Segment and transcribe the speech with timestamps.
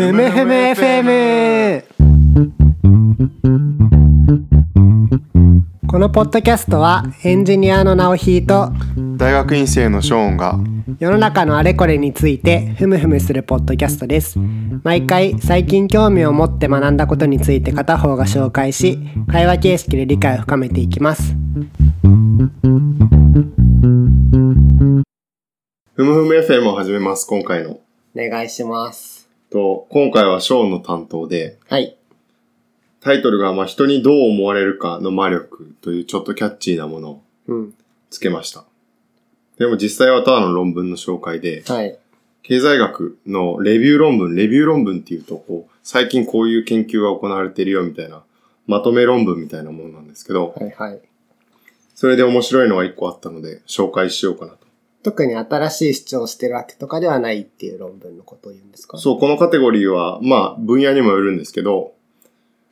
[0.00, 1.84] ふむふむ FM
[5.86, 8.72] このポッドキャストはエンジニアの直ひと
[9.18, 10.58] 大学院生のショーンが
[10.98, 14.38] 世の中のあれこれについてふむふむするポッドキャストです。
[14.84, 18.98] 毎回最近興味を持って学んだことについて片方が紹介し
[19.30, 21.34] 会話形式で理解を深めていきます。
[25.92, 27.72] ふむふむ FM を始めます今回の。
[27.72, 27.80] お
[28.16, 29.09] 願いします
[29.50, 31.96] と今回はショーンの担当ではい。
[33.00, 37.74] タイトルがまあ人にどう思われるかの魔力というちょっとキャッチーなものをうん。
[38.10, 38.64] つけました。
[39.58, 41.98] でも実際はただの論文の紹介ではい。
[42.42, 48.22] 経済学のレビュー論文レビュー論文っていうとこう最近こういう研究が行われてるよみたいな
[48.66, 51.00] まとめ論文みたいなものなんですけどはいはい。
[51.94, 54.66] それで面白いのが一個あったので紹介しようかなと
[55.02, 58.98] 特に新しい主張をしてるわけとかではないっていう論文のことを言うんですか？
[58.98, 61.94] そう、このカテゴリーは、まあ、分野にもよるんですけど、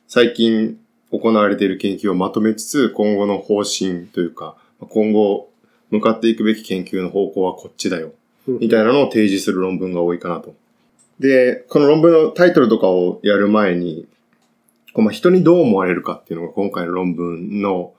[0.07, 0.77] 最近
[1.11, 5.49] 行われている研究をまとめつつ、今後の方針というか、今後
[5.89, 8.13] 向かっていくべき研究の方向はこっちだよ、
[8.47, 10.53] みたいなのを提示する論文が多いかなと。
[11.19, 14.07] で、この論文のタイトルとかをやる前に、
[14.95, 17.93] まあ人にどう思われるかっていうのが今回の論文の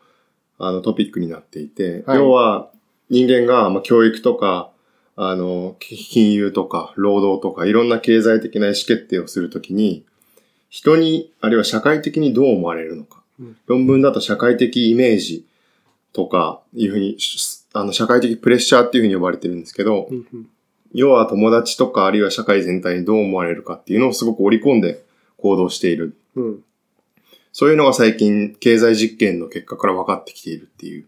[0.58, 2.18] あのトピックになっていて、はい。
[2.18, 2.70] 要は
[3.10, 4.70] 人間がまあ教育とか、
[5.16, 10.04] あの、金融とか労働とかいろんな経済的な意思決定をするときに、
[10.70, 13.22] 人に、あるいは社会的にどう思われるのか。
[13.38, 15.46] うん論文だと社会的イメージ
[16.12, 20.46] とかいうふうに、しあの、社会的プレッシャーっていうふうに呼ばれてるんですけど、うんうん
[20.92, 25.04] 要は友達とかあるいは社会全体にどう思われるかっていうのをすごく織り込んで
[25.36, 26.16] 行動している。
[26.34, 26.64] うん
[27.52, 31.06] そういうのが最近経済実験の結果から分かってきているっていう、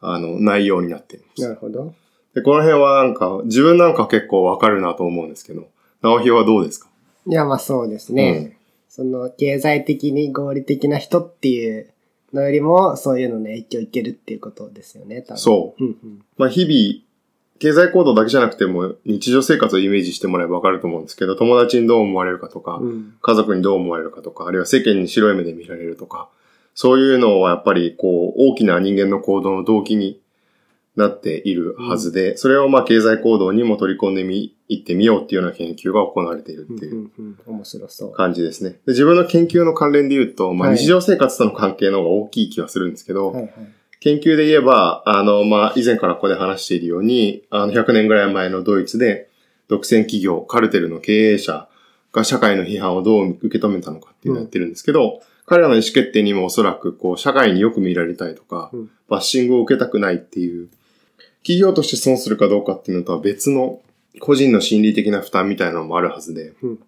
[0.00, 1.42] あの、内容になっています。
[1.42, 1.94] なるほど。
[2.34, 5.68] で、この辺はなんか、自分なんか結構わかるなと思うんですけど、
[6.02, 6.88] 直ひはどうですか？
[7.26, 8.56] いやまあそうですね、
[8.88, 11.90] その経済的に合理的な人っていう
[12.32, 15.38] のよりもそういうのの影響を受けるっていうことですよね多分。
[15.38, 15.84] そう。
[15.84, 16.24] うんうん。
[16.38, 17.04] まあ、日々、
[17.58, 23.14] 経済行動だけじゃなくても、日常生活をイメージしてもらえばわかると思うんですけど、友達にどう思われるかとか、うん。
[23.20, 26.30] 家族にどう思われるかとか、あるいは世間に白い目で見られるとか、
[26.82, 30.18] そういうのはやっぱり、こう、大きな人間の行動の動機に
[30.96, 37.10] なっているはずで、それをまあ経済行動にも取り込んでみ、いってみようっていうような研究が行われているっていう
[38.12, 38.70] 感じですね。
[38.70, 40.78] で自分の研究の関連で言うと、まあはい。
[40.78, 43.52] 日常生活との関係の方が大きい気はするんですけど、はいはい。
[44.00, 49.28] 研究で言えば、あの、まあ、以前からここで話しているように、あの、100年ぐらい前のドイツで、
[49.68, 51.68] 独占企業、カルテルの経営者
[52.10, 58.90] が社会の批判をどう受け止めたのかっていうのをやってるんですけど、彼らの意思決定にもおそらく、こう、社会によく見られたいとか、うん。
[59.08, 60.68] バッシングを受けたくないっていう、
[61.42, 63.80] 企業として損するかどうかっていうのとは別の、
[64.20, 66.78] 個人の心理的な負担みたいなのもあるはずで、うん。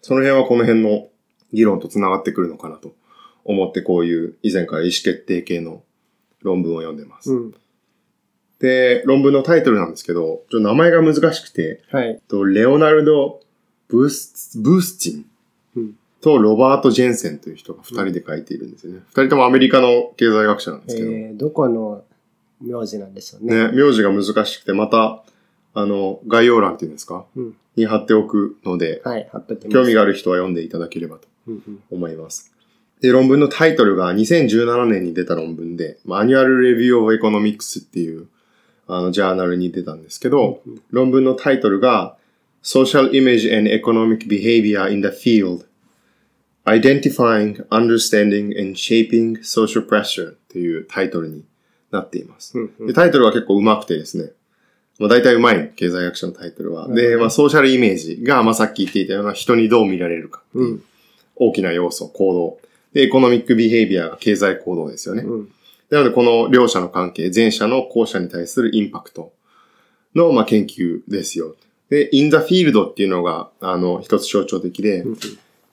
[0.00, 1.10] その辺はこの辺の
[1.52, 2.92] 議論と繋がってくるのかなと
[3.44, 5.84] 思って、こういう以前から意思決定系の
[6.40, 7.32] 論文を読んでます。
[7.32, 7.54] うん。
[8.58, 12.20] で、論文のタイトルなんですけど、ちょっと名前が難しくて、はい。
[12.26, 13.42] とレオナルド・
[13.86, 15.26] ブースブースチン。
[15.76, 19.00] うんとロバート・ジェンセンという人が二人で書いているんですよね。
[19.08, 22.04] 二人ともアメリカの経済学者なんですけど、えー、どこの
[22.60, 23.68] 名字なんでしょうね。
[23.68, 25.24] ね、名字が難しくて、また、
[25.74, 27.56] あの、概要欄っていうんですか、うん。
[27.74, 29.74] に貼っておくので、はい貼っときます。
[29.74, 31.82] 興味がある人は読んでいただければとうんうん。
[31.90, 32.52] 思います。
[33.00, 38.28] で、論文のタイトルが2017年に出た論文で、 Annual Review of Economics っていう、
[38.86, 40.82] あの、ジャーナルに出たんですけど、うん。
[40.90, 42.16] 論文のタイトルが
[42.62, 45.66] Social Image and Economic Behavior in the Field
[46.64, 51.44] Identifying, Understanding and Shaping Social Pressure というタイトルに
[51.90, 52.56] なっています。
[52.58, 54.32] うんうんでタイトルは結構上手くてですね。
[54.98, 56.88] まあ、大体上手い経済学者のタイトルは。
[56.88, 60.84] で、まあ、ソーシャルイメージが、まあ、さっき言っていたような人にどう見られるかううん
[61.34, 62.58] 大きな要素、行動。
[62.92, 65.22] で、エコノミックビヘイビアが経済行動ですよね。
[65.22, 65.52] うん
[65.90, 69.34] なので、この両者の関係、前者の後者に対するインパクト
[70.14, 71.54] の、まあ、研究ですよ。
[71.90, 75.16] で、in the field っていうのが、あの、一つ象徴的で、うん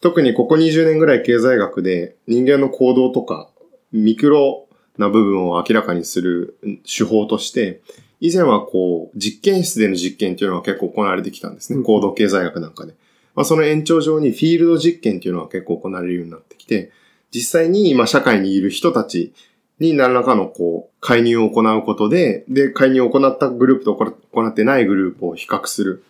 [0.02, 3.50] 特にここ20年ぐらい経済学で人間の行動とか、
[3.92, 4.68] ミクロ
[4.98, 7.82] な部分を明らかにする手法として、
[8.22, 11.78] 以前はこう、実験室での実験っていうのは結構行われてきたんですね。
[11.78, 12.94] うん行動経済学なんかで。
[13.36, 16.92] まあ、その延長上にフィールド実験っていうのは結構行われるようになってきて、
[17.32, 19.34] 実際に今社会にいる人たち
[19.80, 26.04] に何らかのこう、介入を行うことで、で、介入を行ったグループと行ってないグループを比較する。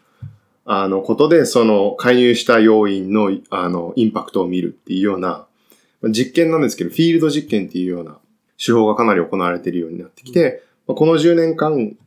[0.71, 5.47] あの、ことで、その、介入した要因の、あの、インパクトを見るっていうような、
[5.99, 8.19] まあ実験なんですけど、フィールド実験っていうような
[8.63, 11.97] 手法がかなり行われているようになってきて、まあこの10年間、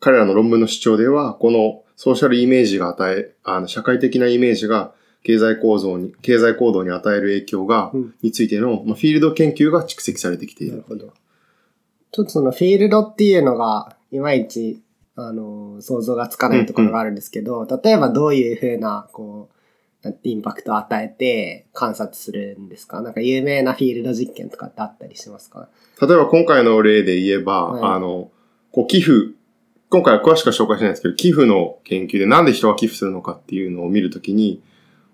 [0.00, 10.74] 彼らの論文の主張では、このソーシャルイメージが与え、あの、社会的なイメージが経済構造に、経済行動に与える影響が、うんについての、まあ、フィールド研究が蓄積されてきている。
[10.74, 11.14] なるほど。
[12.12, 14.82] ちょっとそのフィールドっていうのが、いまいち、
[15.26, 19.54] あの、想像がつかないところがあるんですけど、例えばどういうふうな、こう、
[20.02, 23.02] なんてインパクトを与えて観察するんですか？
[23.02, 25.68] なんか有名なフィールド実験とかってあったりしますか？
[26.00, 27.96] 例えば今回の例で言えば、はい。
[27.96, 28.30] あの、
[28.72, 29.34] こう寄付、
[29.90, 34.62] 今回は詳しくは紹介しないんですけど、寄付の研究でなんで人が寄付するのかっていうのを見るときに、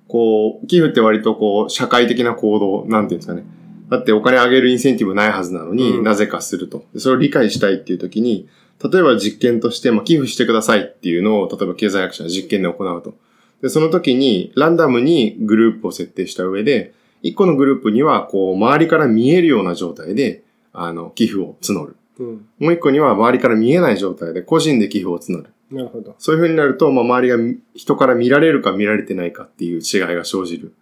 [0.07, 3.45] こう、寄付って割とこう、社会的な行動、なんていうんですかね。
[3.89, 6.05] だってお金あげるインセンティブないはずなのに、うん。
[6.05, 6.85] なぜかすると。
[6.95, 8.49] でそれを理解したいっていうときに、
[8.83, 13.15] 例えば実験として、まあ、寄付してくださいっていうのを、例えば経済学者は実験で行うと。
[13.63, 16.93] で、その時に、ランダムにグループを設定した上で、
[17.23, 20.43] 一個のグループには、こう、周りから見えるような状態で、
[20.73, 21.97] あの、寄付を募る。
[22.19, 22.47] うん。
[22.59, 25.47] もう一個には、周りから見えない状態で、個人で寄付を募る。
[25.71, 26.15] なるほど。
[26.19, 30.75] そういう風になると、まあ、周りがみ人から見られるか見られてないかっていう違いが生じる。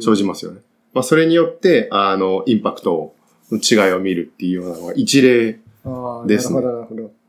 [0.00, 0.60] 生じますよね。
[0.94, 3.14] まあ、それによって、あの、インパクト
[3.50, 5.58] の違いを見るっていうようなのが一例。
[5.84, 7.21] ああ、ですねなるほど、なるほど。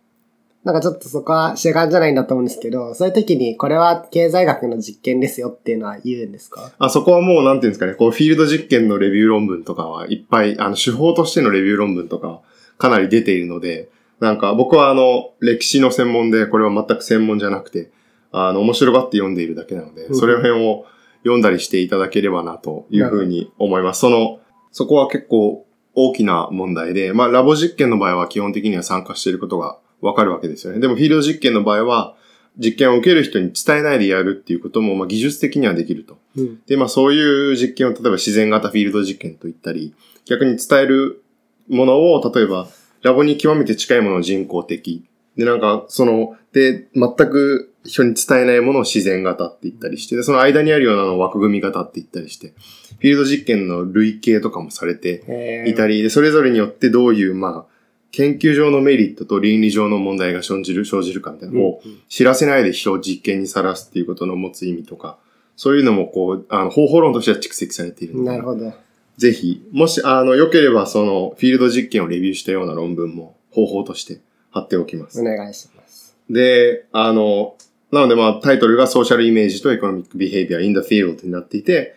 [0.63, 6.71] なんかちょっとそこは主眼じゃないんだと思うんですけど、そういう時にこれは経済学の実験ですよっていうのは言うんですか？
[6.79, 12.41] あそこはもう、なんていうんですかね、こう、フィールド実験のレビュー論文とかはいっぱい、あの、手法としてのレビュー論文とか、
[12.77, 13.89] かなり出ているので、
[14.21, 17.91] なんか、僕はあの、歴史の専門で、これは全く専門じゃなくて、
[18.31, 20.15] あの、面白がって読んでいるだけなので、うん。
[20.15, 20.85] それ辺を
[21.23, 23.99] 読んだりしていただければな、というふうに思います。
[23.99, 24.39] その、
[24.71, 30.79] そこは結構大きな問題で、まあ、ラボ実験の場合は基本的には参加していることがわかるわけですよね。
[30.79, 32.15] でも、フィールド実験の場合は、
[32.57, 36.17] 実験を受ける人に伝えないでやるっていうことも、まあ、技術的にはできると。
[36.37, 36.61] うん。
[36.67, 39.93] で、まあそういう実験を例えば自然型フィールド実験と言ったり、
[40.25, 41.23] 逆に伝える
[41.67, 42.67] ものを例えば
[43.01, 45.05] ラボに極めて近いものを人工的。
[45.35, 52.53] で、なんかその、で、全く人に伝えないものを自然型って言ったりして、で、その間にあるようなのを枠組み型って言ったりして、
[52.99, 57.72] フィールド実験の類型とかもされてえいたり、で、それぞれによってどういう、まあ、
[58.13, 65.17] 研究上のメリットと倫理上の問題が生じる、生じるかみたいなのを、知らせないで人を実験にさらすっていうことの持つ意味とか、
[65.55, 68.71] そういうのもこう、あの、方法論としては蓄積されているので、なるほど。
[69.17, 74.19] ぜひ、もし、あの、良ければその、フィールド実験をレビューしたような論文も方法として
[74.51, 75.19] 貼っておきます。
[75.19, 76.15] お願いします。
[76.29, 77.55] で、あの、
[77.91, 81.95] なのでまあ、タイトルがソーシャルイメージとエコノミックビヘイビア in the field になっていて、で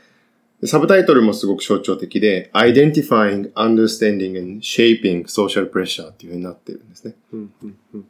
[0.66, 7.14] サブタイトルもすごく象徴的で、identifying, understanding and shaping social pressure っていう風になってるんですね。
[7.32, 8.04] うん、うん、うん。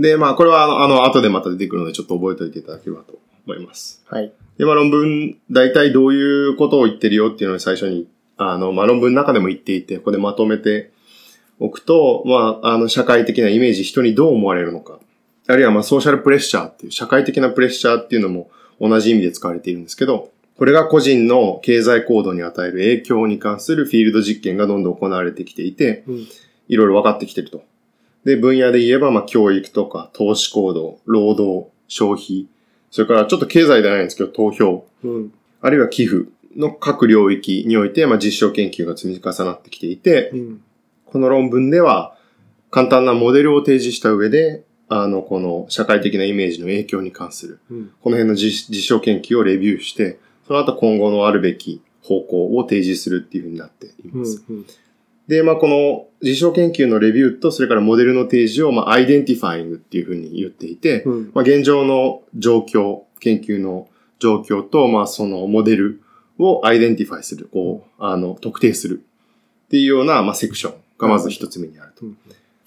[0.00, 4.02] で、まあ、これはあの、あの後でまた出てくるので、ちょっと覚えておいていただければと思います。
[4.06, 4.32] はい。
[4.58, 10.90] で、まあ、論文、大体どういうことを言ってるよっていうのを最初に、あの、まあ、論文の中でも言っていて、ここでまとめて
[11.60, 14.98] おくと、まあ、あの、社会的なイメージ、人にどう思われるのか。
[15.46, 18.50] あるいは、まあ、ソーシャルプレッシャーっていう、社会的なプレッシャーっていうのも
[18.80, 26.26] 同じ意味で使われているんですけど、これが個人の経済行動に与える影響に関するフィールド実験がどんどん行われてきていて、うん。
[26.68, 27.64] いろいろ分かってきてると。
[28.24, 32.46] で、分野で言えば、まあ、教育とか、投資行動、労働、消費、
[32.90, 35.32] それからちょっと経済ではないんですけど、投票、うん。
[35.60, 40.62] あるいは寄付の各領域において、まあ、実証研究が積み重なってきていて、うん。
[41.06, 42.16] この論文では、
[42.70, 47.90] 簡単なモデルを提示した上で、あの、この社会的なイメージの影響に関する、うん。
[48.00, 54.44] この辺の実実証研究をレビューして、その後今後のあるべき方向を提示するっていうふうになっています。
[54.48, 54.66] うん。
[55.28, 61.30] で、まあ、この実証研究のレビューと、それからモデルの提示を、まあ、 identifying っていうふうに言っていて、うん。
[61.34, 63.88] まあ、現状の状況、研究の
[64.18, 66.02] 状況と、まあ、そのモデル
[66.38, 69.02] を identify する、こう、あの、特定する
[69.66, 72.04] っていうような、まあ、セクションがまず一つ目にあると。
[72.04, 72.18] うん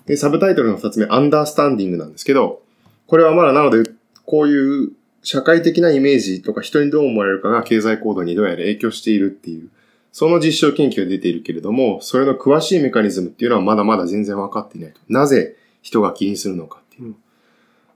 [0.07, 2.61] で、サブタイトルの二つ目、 understanding なんですけど、
[3.07, 3.91] これはまだなので、
[4.25, 4.91] こういう
[5.27, 9.69] 社会的なイメージとか人にどう思われるかが経済行動にどうやら影響しているっていう、
[10.13, 15.01] その実証研究が出ているけれども、それの詳しいメカニズムっていうのはまだまだ全然分かっていないと。
[15.09, 17.07] なぜ人が気にするのかっていう。
[17.07, 17.15] うん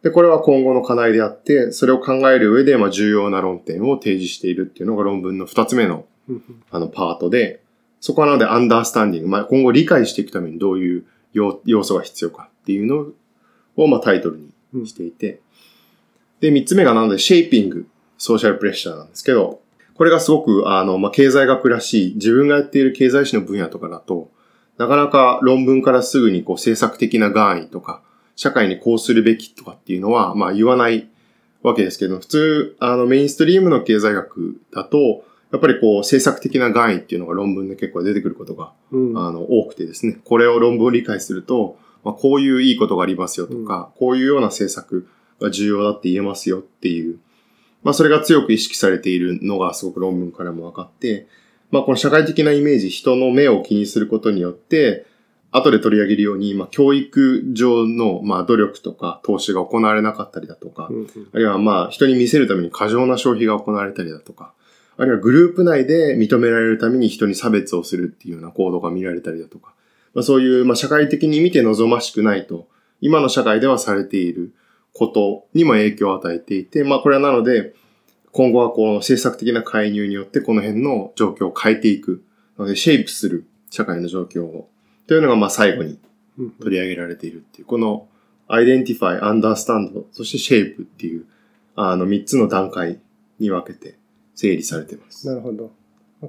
[0.01, 6.63] で、これは今後の課題であって、それを考える上で、まあ、重要な論点を提示しているっていうのが論文の二つ目の、うん。
[6.71, 7.61] あの、パートで、
[7.99, 13.11] そこはなので、アンダースタンディング、まあ、今後理解していくためにどういう要要素が必要かっていうの
[13.75, 14.39] を、まあ、タイトル
[14.73, 15.39] にしていて、
[16.41, 19.61] で、三つ目がなので、シェイピング、ソーシャルプレッシャーなんですけど、
[19.93, 24.29] これがすごく、あの、まあ、経済学らしい、自分がやっている経済史の分野とかだと、
[24.77, 28.01] なかなか論文からすぐにこう政策的な願意とか、
[28.35, 31.07] 社会にこうするべきとかっていうのは、まあ言わない
[31.61, 39.17] わけですけど、普通、あのメインストリームの経済学だと、やっぱりこう政策的な願意っていうのが論文で結構出てくることが、うん。
[39.17, 45.07] あの多くてですね、これを論文を理解すると、まあ、こういういいことがありますよとか、こういうような政策
[45.41, 47.19] が重要だって言えますよっていう。
[47.83, 51.27] まあそれが強く意識されているのがすごく論文からも分かって、
[51.71, 55.05] まあこの社会的なイメージ、人の目を気にすることによって、
[55.53, 61.07] 後で取り上げるように、まあ教育上のまあ努力とか投資が行われなかったりだとか、うんうん。
[61.33, 64.53] あるいはまあ人に見せるために過剰な消費が行われたりだとか、
[64.97, 69.73] あるいはグループ内で認められるために人に差別をするっていうような行動が見られたりだとか、
[70.13, 72.67] まあ、そういうまあ社会的に見て望ましくないと、
[72.99, 74.53] 今の社会ではされている
[74.93, 77.73] ことにも影響を与えていて、まあこれはなので、
[78.31, 82.23] 今後はこの政策的な介入によってこの辺の状況を変えていく。
[82.57, 84.69] ので、シェイプする社会の状況を。
[85.07, 85.97] というのがまあ最後に
[86.59, 88.07] 取り上げられているっていう、この
[88.47, 91.25] identify, understand, そして shape っていう、
[91.75, 92.99] あの3つの段階
[93.39, 93.97] に分けて
[94.35, 95.27] 整理されています。
[95.27, 95.71] なるほど。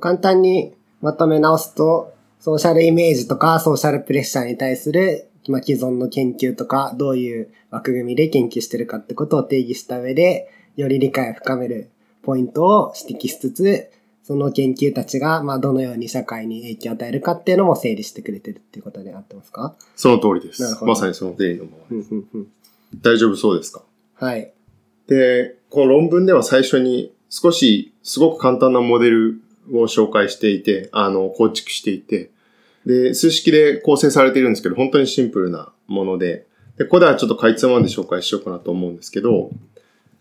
[0.01, 11.91] 簡単にまとめ直すと、ソーシャルイメージとかソーシャルプレッシャーに対する、まあ、既存の研究とか、どういう枠組みで研究してるかってことを定義した上で、より理解を深める
[12.23, 13.91] ポイントを指摘しつつ、
[14.23, 19.75] その研究たちが、まあ、どのように社会に影響を与えるかっていうのも整理してくれてるっていうことで合ってますか？
[19.97, 20.63] その通りです。
[20.85, 21.77] まさにその定理のまま。
[21.91, 22.47] うんうんうん。
[23.01, 23.83] 大丈夫そうですか？
[24.15, 24.53] はい。
[25.09, 29.41] で、この論文では最初に少しすごく簡単なモデル
[29.73, 32.31] を紹介していて、あの、構築していて、
[32.87, 36.47] で、数式で構成されているんですけど、本当にシンプルなもので、
[36.79, 39.51] で、ここではちょっとかいつまんで紹介しようかなと思うんですけど、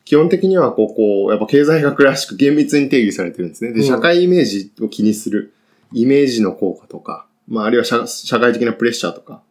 [0.03, 3.71] 基本的にはここ、やっぱ経済学らしく厳密に定義されてるんですね。
[3.71, 5.53] で、うん社会イメージを気にする、
[5.93, 9.41] イメージの効果とか、まあ、あるいは社社会的なプレッシャーとか、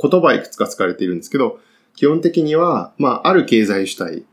[0.00, 1.60] 言葉はいくつか使われているんですけど、
[1.94, 4.24] 基本的には、まあ、ある経済主体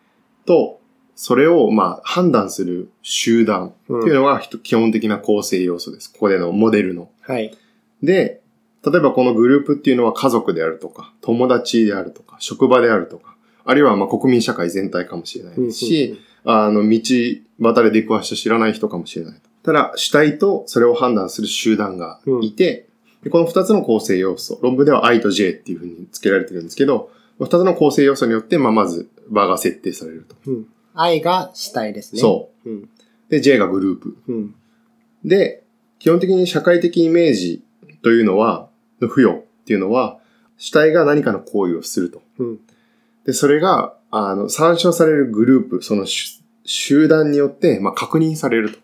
[0.45, 0.79] と、
[1.15, 6.11] それを、まあ、判断する集団っていうのが、基本的な構成要素です。
[6.11, 7.09] ここでのモデルの。
[7.21, 7.57] はい。
[8.03, 8.41] で、
[8.85, 13.35] 例えばこのグループっていうのは家族であるとか、友達であるとか、職場であるとか、
[13.65, 16.99] あるいはまあ国民社会全体かもしれないですし、あの、道
[17.59, 19.41] 端で出くわした知らない人かもしれない。
[19.63, 22.87] ただ、主体とそれを判断する集団がいて、
[23.23, 30.35] でこの二つの構成要素、論文では I と J っていうふうに付けられてるんですけど、二つの構成要素によって、まあ、まず場が設定されると。
[30.45, 30.67] うん。
[30.93, 32.21] 愛が主体ですね。。
[32.21, 32.89] そううん。
[33.29, 34.17] で、J がグループ。
[34.27, 34.55] うん。
[35.25, 35.63] で、
[35.99, 37.63] 基本的に社会的イメージ
[38.01, 38.69] というのは、
[39.01, 40.19] の付与っていうのは、
[40.57, 42.21] 主体が何かの行為をすると。
[42.39, 42.59] うん。
[43.25, 48.79] で、それが、あの、参照されるグループ、そのし集団によって、まあ、確認されると。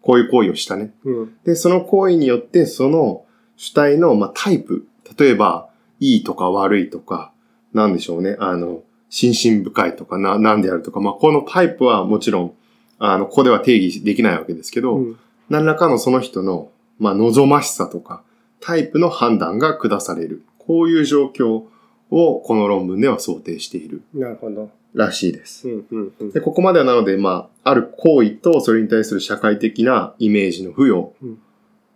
[0.00, 0.92] こういう行為をしたね。
[1.04, 1.36] うん。
[1.44, 3.24] で、その行為によって、その
[3.56, 4.86] 主体の、まあ、タイプ。
[5.18, 5.68] 例えば、
[6.00, 7.32] いいとか悪いとか、
[7.72, 8.36] なんでしょうね。
[8.38, 12.52] あの、心身深いとか、な、なんであるとか、まあ、このタイプはもちろん、
[12.98, 15.18] あの、ここでは定義できないわけですけど、うん。
[15.48, 18.22] 何らかのその人の、まあ、望ましさとか、
[18.66, 20.44] タイプの判断が下される。
[20.58, 21.62] こういう状況
[22.10, 24.70] をこの論文では想定しているなるほど。
[24.92, 25.68] らしいです。
[25.68, 25.86] うん。
[25.88, 26.12] うん。
[26.18, 31.38] うんで、ここまではなので、まあ、ある行為とそれに対する社会的なイメージの付与うん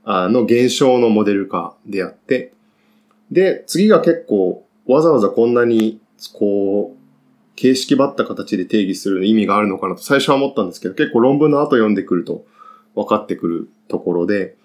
[0.04, 2.52] あの現象のモデル化であって、
[3.30, 6.00] で、次が結構わざわざこんなに、
[6.32, 12.44] こう、形式ばった形で定義する意味があるのかなと最初は思ったんですけど、結構論文の後読んでくると
[12.94, 14.56] 分かってくるところで、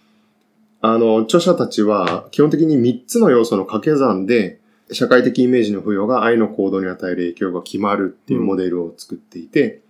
[0.81, 4.59] あの、著者たちは基本的に3つの要素の掛け算で、
[4.91, 9.81] 社会的イメージの付与が愛の行動に与える影響が決まるっていうモデルを作っていて、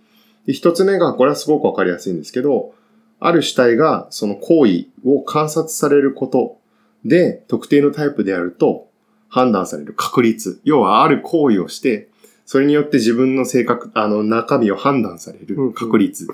[0.46, 2.74] で一つ目が、これはすごくわかりやすいんですけど、
[3.18, 6.58] ある主体がその行為を観察されること
[7.04, 8.88] で特定のタイプであると
[9.28, 10.60] 判断される確率。
[10.64, 12.08] 要はある行為をして、
[12.44, 16.28] それによって自分の性格、あの中身を判断される確率。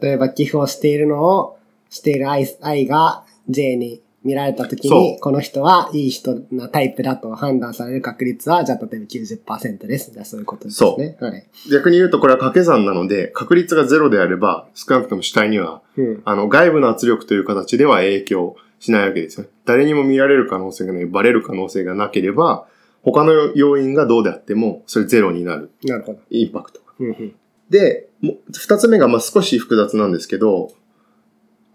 [0.00, 1.58] 例えば寄付をしているのを、
[1.90, 10.10] している愛愛が J に見られたときそに、この人はいい人なタイプだと判断される確率は、じゃあ例えば90%です。
[10.10, 11.16] じゃあそういうことですね。
[11.20, 11.46] はい。
[11.70, 16.22] 逆に言うとこれは掛け算なので、確率がゼロであれば、少なくとも主体には、うん。
[16.24, 19.46] あの外部の圧力という形では影響しないわけですよ。
[19.64, 22.66] 誰にも見られる可能性がない、バレる可能性がなければ、
[23.02, 25.70] 他の要因がどうであっても、それゼロになる。
[25.84, 26.18] なるほど。
[26.30, 26.86] インパクトが。
[26.98, 27.34] うんうん。
[27.70, 30.72] で、もう二つ目がまあ少し複雑なんですけど、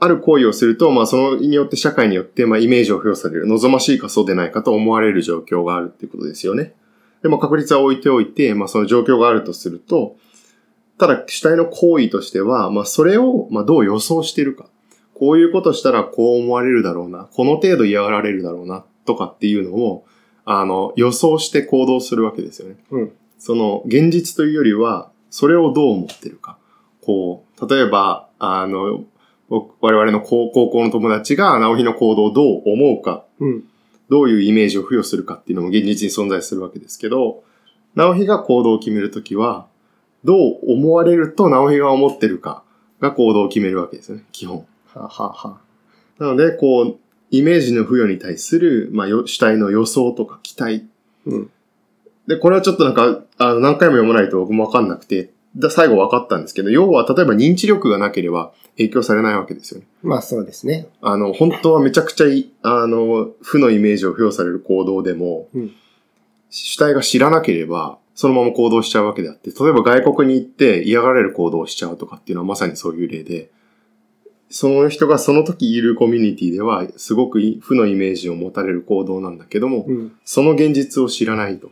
[0.03, 6.73] ある行為をすると、まあそのによって社会によってまあイメージを付与される、望ましいかそうでないかと思われる状況があるっていうことですよね。
[7.21, 10.17] でも確率は置いておいて、まあその状況があるとすると、
[10.97, 14.65] ただ主体の行為としては、まあそれをまあどう予想しているか。
[15.13, 20.03] こういうことしたらこう思われるだろうな、この程度嫌がられるだろうな、とかっていうのを、
[20.45, 22.77] あの、予想して行動するわけですよね。
[22.89, 23.11] うん。
[23.37, 26.57] その、現実というよりは、それをどう思ってるか。
[27.01, 29.07] こう、例えば、あの、僕
[29.51, 33.63] 我々の高高校の友達が直日の行動をどう思うか、うん。
[34.09, 37.43] どういうイメージを付与するかっていうのも現実に存在するわけですけど、
[37.95, 39.67] 直日が行動を決めるときは、
[40.23, 42.63] どう思われると直江が思ってるか
[42.99, 44.59] が行動を決めるわけですよね、基本。
[44.59, 44.65] は
[44.95, 45.59] あ、はあは
[46.19, 46.97] あ、なので、こう、
[47.31, 50.85] イメージの付与に対する、まあ、よ主体の予想とか期待。
[51.25, 51.51] うん。
[52.27, 59.87] で、これはちょっとなんか、あの、何回も読まないと僕もわかんなくて、だ最後分かったんですけど、要は、例えば認知力がなければ影響されないわけですよね。
[60.01, 60.87] まあそうですね。
[61.01, 65.71] あの、本当はめちゃくちゃい、あの、負のイメージを付与される行動でも、うん
[66.51, 73.49] 主体が知らなければ、そのまま行動しちゃうわけであって、例えば外国に行って嫌がられる行動をしちゃうとかっていうのはまさにそういう例で、
[74.49, 80.11] その人がその時いるコミュニティでは、すごくい負のイメージを持たれる行動なんだけども、うん。
[80.25, 81.71] その現実を知らないと。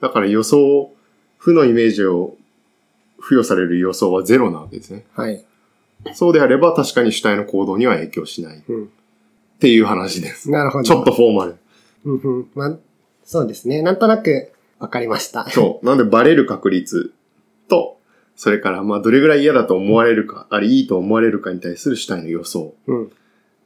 [0.00, 0.94] だから予想、
[1.36, 2.36] 負のイメージを
[3.22, 5.04] 付与される予想はゼロなわけですね。
[5.14, 5.44] はい。
[6.14, 8.58] そうであれば確かに主体の行動には影響しない。
[8.58, 8.90] っうん。
[9.58, 10.50] ていう話です。
[10.50, 10.84] なるほど。
[10.84, 11.12] ちょっと。
[11.12, 11.56] フォーマル。
[12.04, 12.50] うんうん。
[12.54, 12.76] まあ、
[13.24, 13.82] そうですね。
[13.82, 15.48] なんとなくわかりました。
[15.50, 15.86] そう。
[15.86, 17.12] なんでバレる確率
[17.68, 17.98] と、
[18.36, 22.74] それからまあどれぐらい嫌だと思われるか、あれいいと思われるかに対する主体の予想。
[22.86, 23.10] うん。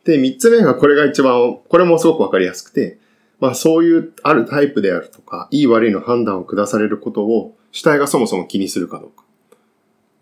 [0.05, 2.99] で、三つ目がこれが一番、これもすごくわかりやすくて、
[3.39, 9.24] まあそういうあるタイプであるとか、いい悪いの判断を下されることを主体がそもそも気にするかどうか。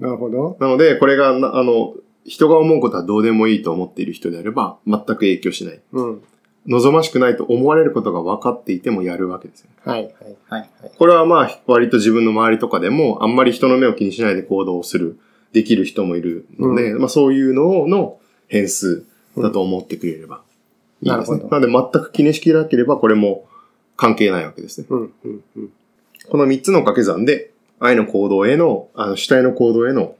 [0.03, 0.57] なるほど。
[0.59, 1.95] なので、これがな、あの、
[2.25, 5.81] 人が思うことはどうでもいいと思っている人であれば、全く影響しない。
[5.93, 6.23] うん。
[6.67, 9.71] 望ましくないと思われることが分かっていてもやるわけですよ。
[9.85, 10.15] はい、はい、
[10.49, 10.93] はい、はい。
[10.97, 15.19] これはまあ、割と自分の周りとかでも、あんまり人の目を気にしないで行動をする、
[15.53, 18.19] できる人もいるので、まあそういうのの
[18.49, 19.05] 変数
[19.37, 20.43] だと思ってくれれば
[21.03, 21.37] いいですね。
[21.39, 23.47] なるほなので全く気にしきなければ、これも
[23.97, 24.87] 関係ないわけですね。
[24.89, 25.73] うん、うん、うん。
[26.29, 27.52] この3つの掛け算で、
[27.85, 30.15] 愛の行動への、あの主体の行動への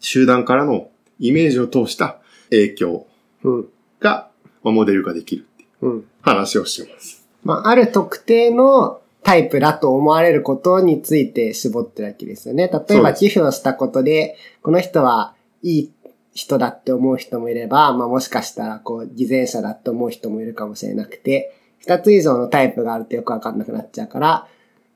[0.00, 2.18] 集団からのイメージを通した
[2.50, 3.06] 影響
[3.42, 3.68] うん、
[3.98, 4.28] が、
[4.62, 6.04] まあ、モデル化できるっていううん。
[6.22, 7.26] 話をしてます。
[7.42, 12.68] まあ、ある特定のタイプだと思われることについて絞ってるわけですよね。
[12.88, 15.92] 例えば寄付をしたことで、この人はいい
[16.34, 24.46] 人だって思う人もいれば、まあもしかしたらこう偽善者だって思う人もいるかもしれなくて、二つ以上のタイプがあるとよくわかんなくなっちゃうから、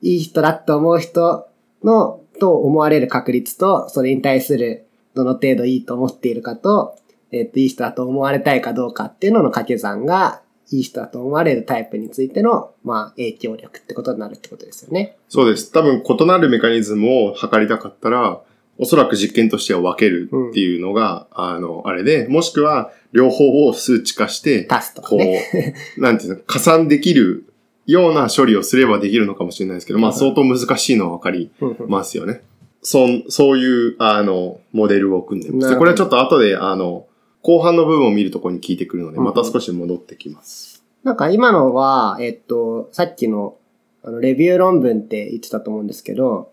[0.03, 1.49] いい人だって思う人
[1.87, 6.97] の、と思われる確率と、それに対するどの程度いいと思っているかと、
[7.33, 15.17] えっ、と、いい人だと思われたいかどうかっていうのの掛け算が、いい人だと思われるタイプについての、まあ、影響力ってことになるってことですよね。
[15.29, 15.73] そうです。
[15.73, 18.41] 多分異なるメカニズムを測りたかったら、
[18.79, 25.75] おそらく実験としては分けるっていうのが、あの、あれで、もしくは両方を数値化して、足すとかこね。
[25.97, 27.47] う、なんていうの、加算できる
[27.87, 31.51] ような処理をすればできるのかもしれないですけど、まあ相当難しいのは分かり
[31.89, 32.43] ますよね。
[32.83, 35.77] そんそういう、あの、モデルを組んでます。
[35.77, 37.07] これはちょっと後で、あの、
[37.43, 40.85] 後半の部分を見るところに聞いてくるので、また少し戻ってきます。
[41.05, 43.57] なんか今のは、えっと、さっきの、
[44.03, 46.53] あの、レビュー論文って言ってたと思うんですけど、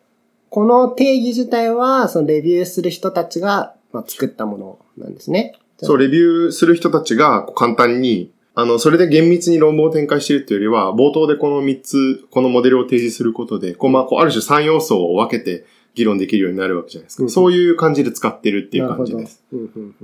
[0.50, 5.56] この定義自体は、そのレビューする人たちが、まあ、作ったものなんですね。
[5.78, 17.24] そう、レビューする人たちが簡単に、あの、それで厳密に論文を展開しているというよりは、冒頭でこの3つ、このモデルを提示することで、こう、まあ、こう、ある種3要素を分けて議論できるようになるわけじゃないですか。
[17.24, 19.44] うんそういう感じで使ってるっていう感じです。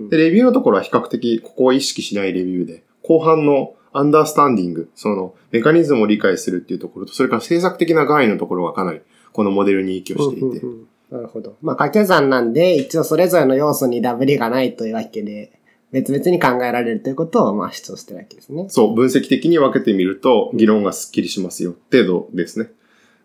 [0.10, 11.58] で、レビューのところは比較的、ここを意識しないレビューで、後半のアンダースタンディング、その、メカニズムを理解するっていうところと、それから政策的な概念のところがかなり、このモデルに影響していて、うんうんうんなるほど。
[11.62, 15.59] まあ、掛け算なんで、一応それぞれの要素にダブりがないというわけで、
[15.92, 18.66] 別々に考えられるということを、まあ、主張してるわけですね。
[18.70, 22.70] そう、分析的に分けてみると、議論がスッキリしますよ、程度ですね。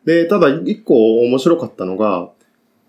[0.05, 2.31] で、ただ、一個面白かったのが、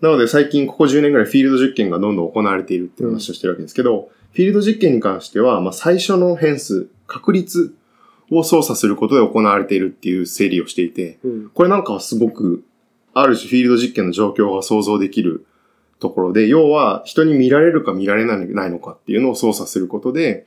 [0.00, 7.74] なので最近ここ10年ぐらいフィールド実験がどんどん行われているっていう話をしてるわけですけど、フィールド実験に関しては、まあ、最初の変数、確率
[8.30, 11.50] を操作することで行われているっていう整理をしていて、うん。
[11.50, 12.64] これなんかはすごく、
[13.14, 15.46] ある種フィールド実験の状況が想像できる
[15.98, 18.34] ところで、要は人に見られるか見られな
[18.66, 20.46] いのかっていうのを操作することで、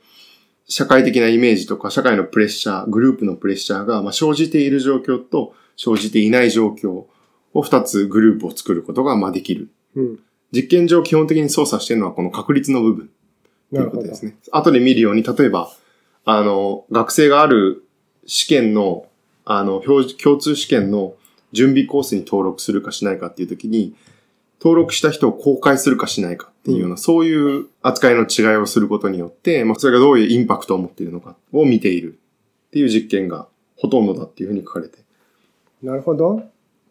[0.68, 6.90] 社会的なイメージとか社会のプレッシャー、グループのプレッシャーが、まあ、生じている状況と生じていない状況
[7.54, 9.70] を二つグループを作ることがまあできる。
[9.96, 10.18] うん。
[10.52, 13.10] 実験上基本的に操作しているのはこの確率の部分
[13.72, 14.14] とないうことで。
[14.14, 14.36] すね。
[14.52, 15.72] 後で見るように、例えば、
[16.24, 17.84] あの、学生がある
[18.26, 19.06] 試験の、
[19.44, 21.14] あの、標共通試験の
[21.52, 23.94] 準備コースに登録するかしないかっていう時に、
[24.60, 32.18] 登録した人を公開するかしないかっていうような、そういう扱いの違いをすることによって、まあ、それがどういうインパクトを持っているのかを見ている
[32.68, 34.98] っていう実験がほとんどだっていうふうに書かれて。
[35.82, 36.42] なるほど。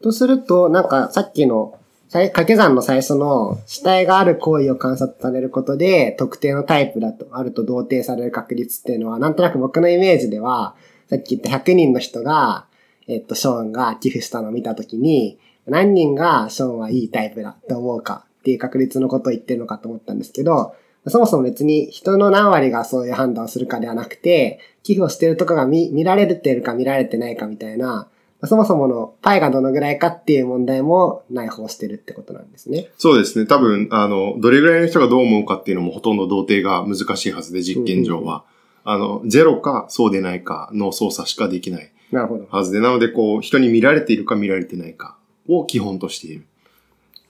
[0.01, 1.79] とすると、なんかさっきの
[2.11, 10.75] 掛け算の最初の主体がある行為を観察されることで特定のタイプだとあると同定される確率っていうのはなんとなく僕のイメージでは
[11.07, 12.65] さっき言った100人の人が、
[13.07, 15.37] えっと、ショーンが寄付したのを見たときに
[15.69, 20.75] 何人がショーンはいいタイプだって思うかっていう確率のことを言ってるのかと思ったんですけど、
[21.07, 28.07] そもそも別に人の何割がそういう判断をするかではなくて、寄付をしてるとこが見見られてるか見られてないかみたいな、
[28.45, 32.89] そもそものパイがどのぐらいかっていう問題も内包してるってことなんですね。
[32.97, 33.45] そうですね。
[33.45, 38.45] 多分、あの、どれぐらいの人がどう思うかっていうのもほとんど同定が難しいはずで、実験上は。
[38.85, 42.47] あの、ゼロかそうでないかの操作しかできないなるほど。
[42.49, 45.17] はずで、なので、こう、人に見られているか見られてないか
[45.49, 46.45] を基本としている。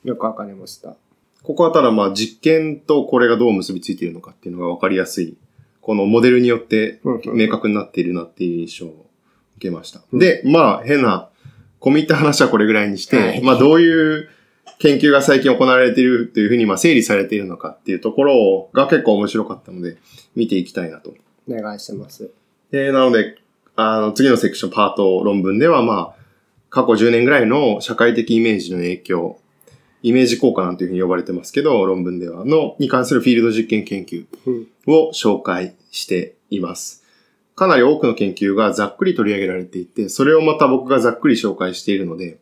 [0.04, 0.96] よくわかりました。
[1.44, 5.38] ここはただまあ実験とこれがどう結びついているのかっていうのが分かりやすい。
[5.82, 7.00] このモデルによって
[7.34, 9.08] 明確になっているなっていう印象を
[9.58, 10.02] 受けました。
[10.14, 11.30] で、まあ変な、
[11.80, 14.30] 込み入った話はこれぐらいにして、はいまあどういう
[14.80, 19.98] 研究が最近行われているというふうにまあ整理されているのかっていうところが結構面白かったので
[20.36, 21.14] 見ていきたいなと。
[21.50, 22.32] お願いします。
[22.72, 23.38] えーなので、
[23.76, 26.19] あの次のセクションパート論文ではまあ
[26.70, 29.40] 過去10年ぐらいの社会的イメージの影響、
[30.02, 34.68] イメージ効果なんていうふうに呼ばれてますけど、論文では、の、に関するフィールド実験研究うん。
[34.88, 37.04] を紹介しています。
[37.56, 42.38] かなり多くの研究がざっくり取り上げられていて、それをまた僕がざっくり紹介しているので、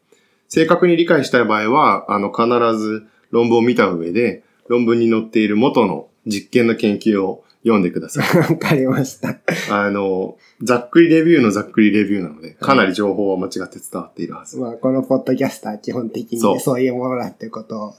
[0.48, 2.46] 正確に理解したい場合は、あの、必
[2.78, 8.38] ず論文を見た上で、論文に載っている元の実験の研究を読んでください。
[8.40, 9.38] わかりました。
[9.70, 14.58] あの、ざっくりレビューのざっくりレビューなので、かなり情報は間違って伝わっているはず。
[14.58, 17.94] まあ、このポッドキャストは基本的にそういうものだっていうことを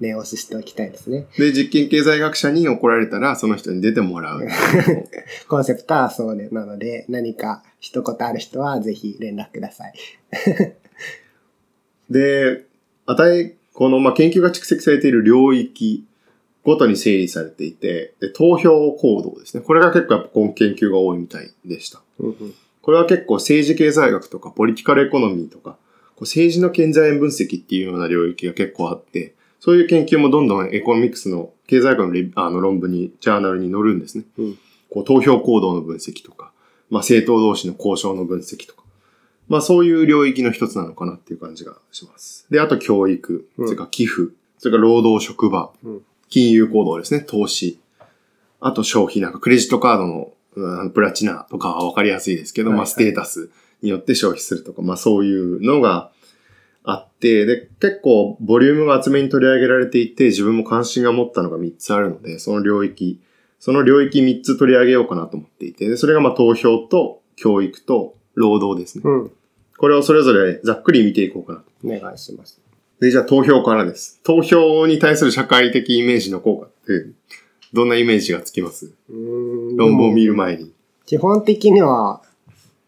[0.00, 1.26] 念押ししておきたいですね。
[1.38, 4.46] で、実験経済学者に怒られたら、その人に出てもらう。
[5.48, 9.94] コンセプトはそうで、なので、何か一言ある人はぜひ連絡ください。
[12.10, 12.64] で、
[13.06, 16.04] 値、この、まあ、研究が蓄積されている領域
[16.64, 19.62] ごとに整理されていて、で、投票行動ですね。
[19.62, 22.00] これが結構やっぱこの研究が多いみたいでした。
[22.80, 25.72] これは結構政治経済学とかポリティカルエコノミーとか、
[26.16, 34.24] こう政治の経済分析っていうような領域が結構あって、そういう研究もどんどんエコノミクスの経済学のあの論文に、ジャーナルに載るんですね。
[34.38, 34.58] うん
[34.90, 36.52] こう投票行動の分析とか、
[36.88, 38.84] まあ政党同士の交渉の分析とか、
[39.48, 42.46] まあそういう領域の一つなのかなっていう感じがします。
[42.48, 46.02] で、あと教育、うんそれから寄付、それから労働職場、うん
[46.34, 47.78] 金融行動ですね、投資、
[48.58, 53.50] あと消費、なんかクレジットカードのうんプラチナとかはわかりやすいですけど、はいはいまあステータス
[53.82, 56.10] によって消費するとか、まあそういうのが
[56.82, 63.20] あって、で、結構ボリュームが厚めに取り上げられていて、自分も関心が持ったのが3つあるので、その領域、
[63.60, 69.02] その領域3つ取り上げようかなと思っていて、でそれがまあ投票と教育と労働ですね。
[69.04, 69.30] うん。
[69.78, 71.66] これをそれぞれざっくり見ていこうかなと。
[71.84, 72.60] お願いします。
[73.00, 74.20] で、じゃあ投票からです。
[74.22, 77.06] 投票に対する社会的イメージの効果って、
[77.72, 78.94] どんなイメージがつきます？
[79.08, 80.72] 論文を見る前に。
[81.06, 82.22] 基本的には、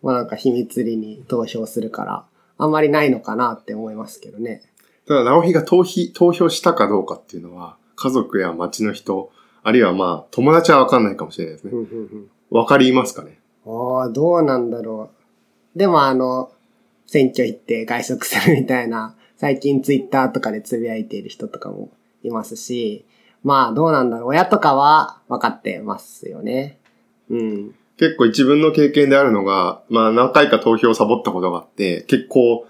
[0.03, 2.25] まあなんか秘密裏に投票するから、
[2.57, 4.63] あんまりないのかなって思いますけどね。
[5.09, 9.31] ただ、直樹が投票投票したかどうかっていうのは、家族や町の人、
[9.63, 11.73] あるいはまあ、友達はわかんないかもしれないですね。
[12.51, 13.41] わかりますかね？
[13.67, 15.11] ああ、どうなんだろ
[15.75, 15.79] う。
[15.79, 16.53] でもあの、
[17.07, 21.91] 選挙行って外食するみたいな、最近ツイッターとかでつぶやいている人とかも
[22.23, 23.05] いますし、
[23.43, 24.29] まあどうなんだろう。
[24.31, 26.79] 親とかは分かってますよね。
[27.31, 27.75] うん。
[27.99, 32.67] 結構自分の経験であるのが、まあ何回か投票をサボったことがあって、結構、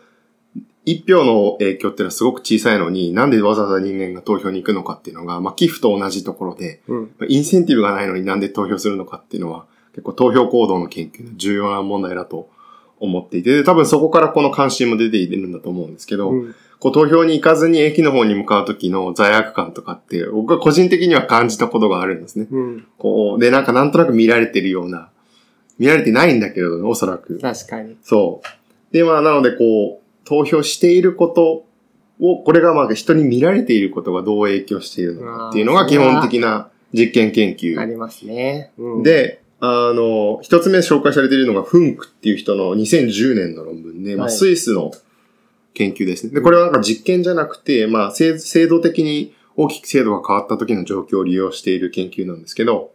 [0.85, 7.11] 一票の影響っていうのはすごく小さいのに、なんでわざわざ人間が投票に行くのかっていうのが、まあ寄付と同じところで、うん。
[7.29, 12.51] インセンティブがないのになんで投票するのかっていうのは、結構投票行動の研究の重要な問題だと
[12.99, 22.47] 思っていて、で多分そこからこの関心も出ているんだと思うんですけど、うんこう投票に行かずに駅の方に向かう時の罪悪感とかって、僕は個人的には感じたことがあるんですね。
[22.51, 22.87] うん。
[22.99, 25.09] こう、で、なんかなんとなく見られてるような、
[25.79, 27.39] 見られてないんだけれど、おそらく。
[27.39, 27.97] 確かに。
[28.03, 28.95] そう。
[28.95, 31.65] で、まあ、なので、こう、投票していること
[32.21, 37.87] を、これがまあ、人に見られていることがどう影響しているのかっていうのが基本的な実験研あ究。
[37.87, 38.73] りますね。
[38.77, 44.93] うん、、で、あの、一つ目紹介されているのが、フンクっていう人の2010年の論文で、まあ、はいスイスの
[45.75, 46.33] 研究ですね。
[46.33, 52.93] で、これはなんか実験じゃなくて、まあ、制制度的に大きく制度が変わった時の状況を利用している研究なんですけど、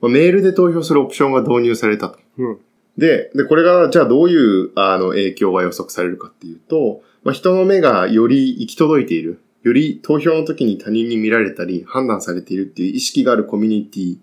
[0.00, 2.18] まあメールで投票するオプションが導入されたと。
[2.38, 2.58] うん。
[2.96, 14.16] で、で、これが、じゃあどういう、あの、影響が予測されるかっていうと、まあ、人の目がより行き届いている、より投票の時に他人に見られたり、判断されているっていう意識があるコミュニティ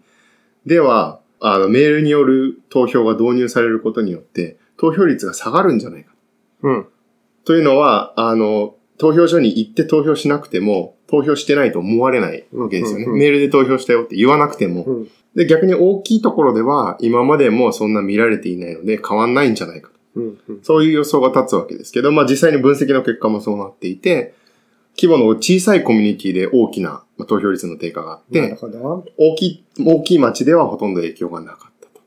[0.65, 6.11] では、あの、メールによる投票が導入されることによって、投票率が下がるんじゃないか。
[6.63, 6.87] うん。
[7.45, 13.05] というのは、あの、投票所に行って投票しなくても、投票してないと思われないわけですよね。
[13.05, 14.83] うんうんメールで投票したよって言わなくても。
[14.85, 15.07] うん。
[15.35, 19.95] で、逆に大きいところでは、今までもそんな見られていないので変わんないんじゃないかと。
[20.15, 20.59] うんうん。
[20.63, 24.33] そういう予想が立つわけですけど、まあ実際に分析の結果もそうなっていて、
[24.97, 28.57] 規模の小さいコミュニティで大きなまあ投票率の低下があって。
[29.17, 32.01] 大きい、大きい町ではほとんど影響がなかったと。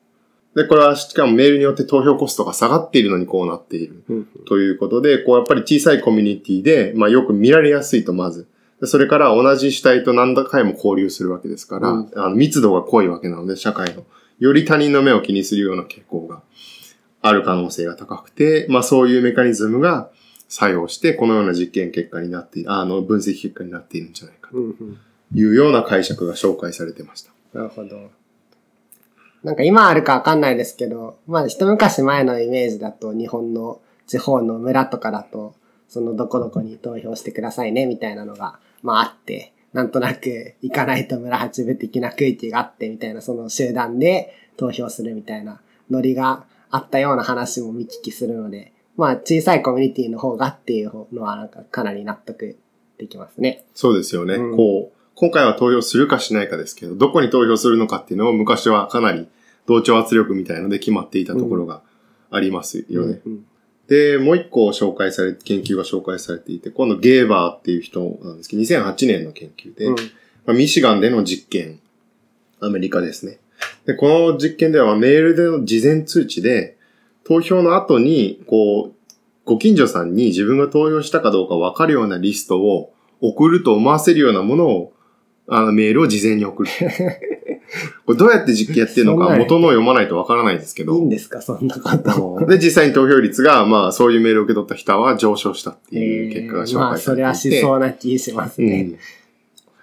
[0.54, 4.02] で、これはしかもメールによって投票コストが下がっているのにこうなっている。
[4.08, 8.46] うんということで、こうやっぱり小さいコミュニティで、まあよく見られやすいとまず。
[8.80, 14.04] でそれから同じ主体と何だかも交流するわけですから、うんあの密度が濃いわけなので、社会の。
[14.38, 16.42] より他人の目を気にするような傾向が
[17.22, 20.10] ある可能性が高くて、まあそういうメカニズムが
[20.48, 24.98] 作用して、このような実験結果になっている、あの、分析結果になっているんじゃないかうんうん。
[25.32, 27.32] というような解釈が紹介されてました。
[27.52, 28.10] なるほど。
[29.42, 35.54] なんか今あるかわかんないですけど、まあ一昔前のイメージだと日本の地方の村とかだと、
[35.88, 52.58] そのどこどこに投票してくださいねみたいなのが、まああって、なんとなく行かないと村八部的な区域があってみたいな、その集団で投票するみたいなノリがあったような話も見聞きするので、まあ小さいコミュニティの方がっていうのはなんかかなり納得
[52.98, 53.64] できますね。
[53.74, 54.34] そうですよね。
[54.34, 59.28] うんこう、今回は投票するかしないかですけど、どこに投票するのかっていうのを昔はかなり
[59.66, 61.82] 同調圧力みたいので決まっていたところが
[62.30, 63.20] ありますよね。
[63.24, 63.44] うん
[63.88, 70.02] で、もう一個紹介され、研究が紹介されていて、今度ゲーバーっていう人なんですけど、2008年の研究で、うんま
[70.48, 71.80] あ、ミシガンでの実験、
[72.60, 73.38] アメリカですね。
[73.86, 76.76] で、この実験ではメールでの事前通知で、
[77.28, 78.94] 投票の後に、こう、
[79.44, 84.92] ご近所さんに自分が投票したかどうかわかるようなリストを送ると思わせるようなものを、
[85.46, 86.70] あのメールを事前に送る。
[88.06, 90.94] これどうやって実験やってるのか元のを読まないとわからないんですけど。
[90.94, 92.44] いいんですかそんなこと。
[92.48, 96.82] で、実際に投票率が、まあ、そういうメールを受け取った人は上昇したっていう結果が紹介されていて。
[96.82, 98.88] まあ、それはしそうな気しますね。
[98.90, 98.98] うん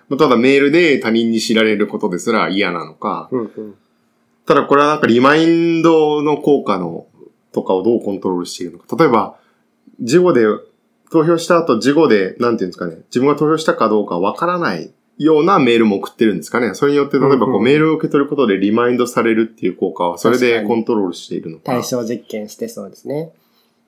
[0.08, 3.76] まあただメールで他人に知られることですら嫌なのか、うんうん
[4.46, 7.05] ただこれはなんかリマインドの効果の、
[7.56, 8.96] とかをどうコントロールしているのか。
[8.98, 9.38] 例えば、
[10.02, 10.46] 事後で、
[11.12, 16.74] 投票した後、事後で、なんていうんですかね、自分が投票したかどうかわからないようなメールも送ってるんですかね。
[16.74, 21.64] それによって、例えばこうんううんメールを受け取ることでリマインドされるっていう効果は、それでコントロールしているのか。
[21.66, 23.32] 対象実験してそうですね。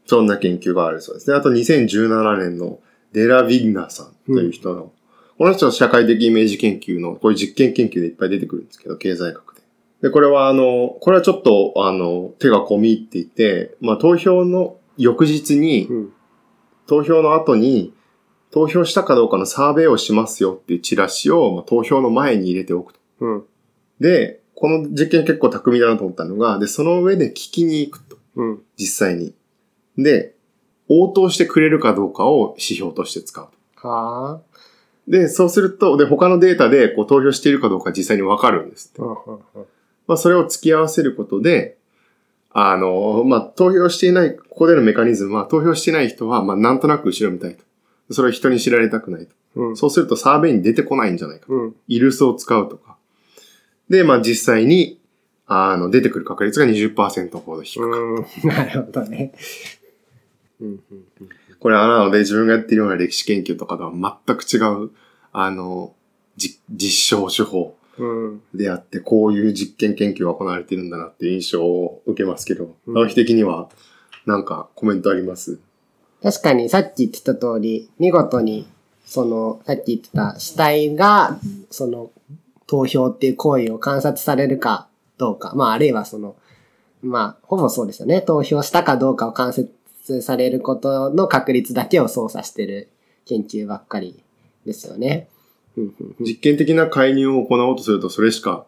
[0.05, 1.35] そんな研究があるそうですね。
[1.35, 2.79] あと2017年の
[3.11, 4.93] デラ・ビグナーさんという人の、
[5.37, 9.56] この人は社会的イメージ研究の、こういう実験研究でいっぱい出てくるんですけど、経済学
[10.01, 10.07] で。
[10.07, 16.13] で、これはあの、これはちょっと、あの、手が込み入っていて、まあ投票の翌日に、うん。
[16.87, 17.93] 投票の後に、
[18.51, 22.99] 投票したかどうかのサーベイをしますよっていうチラシを、まあ、投票の前に入れておくと。
[23.19, 23.43] うん。
[23.99, 28.17] で、この実験結構巧みだなと思ったのが、で、その上で聞きに行くと。
[28.35, 28.61] うん。
[28.77, 29.35] 実際に。
[29.97, 30.33] で、
[30.87, 33.49] 応答してくれるかどうかを指標として使う。
[33.85, 34.59] はあ。
[35.07, 39.01] で、そうすると、で、他のデータでこう投票しているかどうか実際にわかるんですって。
[39.01, 39.17] うんうん
[39.55, 39.65] うん
[40.07, 41.77] まあ、それを付き合わせることで、
[42.51, 47.63] あの、まあ、投票していない、ここでのメカニズムは、投票していない人は、まあ、なんとなく後ろ見たいと。
[48.13, 49.35] それを人に知られたくないと。
[49.55, 49.77] うん。
[49.77, 51.53] そうするとサーベイに出てこないんじゃないかと。
[51.53, 51.75] うん。
[51.87, 52.97] イルスを使うとか。
[53.89, 54.99] で、まあ、実際に、
[55.45, 57.85] あの、出てくる確率が20%ほど低く。
[57.85, 58.49] うん。
[58.49, 59.33] なるほどね。
[60.61, 60.67] うん。
[60.69, 60.79] うん。
[61.59, 64.91] これはなので自分がやっているような歴史研究とかとは全く違う、
[65.31, 65.93] あの、
[66.35, 67.76] じ実証手法うん。
[68.53, 73.69] であって、こういう実験研究が行われているんだなっていう印象を受けますけど、うん直樹的には
[74.25, 75.59] なんかコメントあります？
[76.21, 78.67] 確かにさっき言ってた通り、見事に、
[79.05, 82.11] その、さっき言ってた主体が、その、
[82.65, 86.35] 投票っていう行為を観察されるかどうか、まああるいはその、
[87.01, 88.21] まあ、ほぼそうですよね。
[88.21, 92.89] 投票したかどうかを観察されることの確率だけを操作してる
[93.25, 94.23] 研究ばっかり
[94.65, 95.29] ですよね。
[95.77, 98.65] うんうんうん実験的な介入を行おうとするとそれしか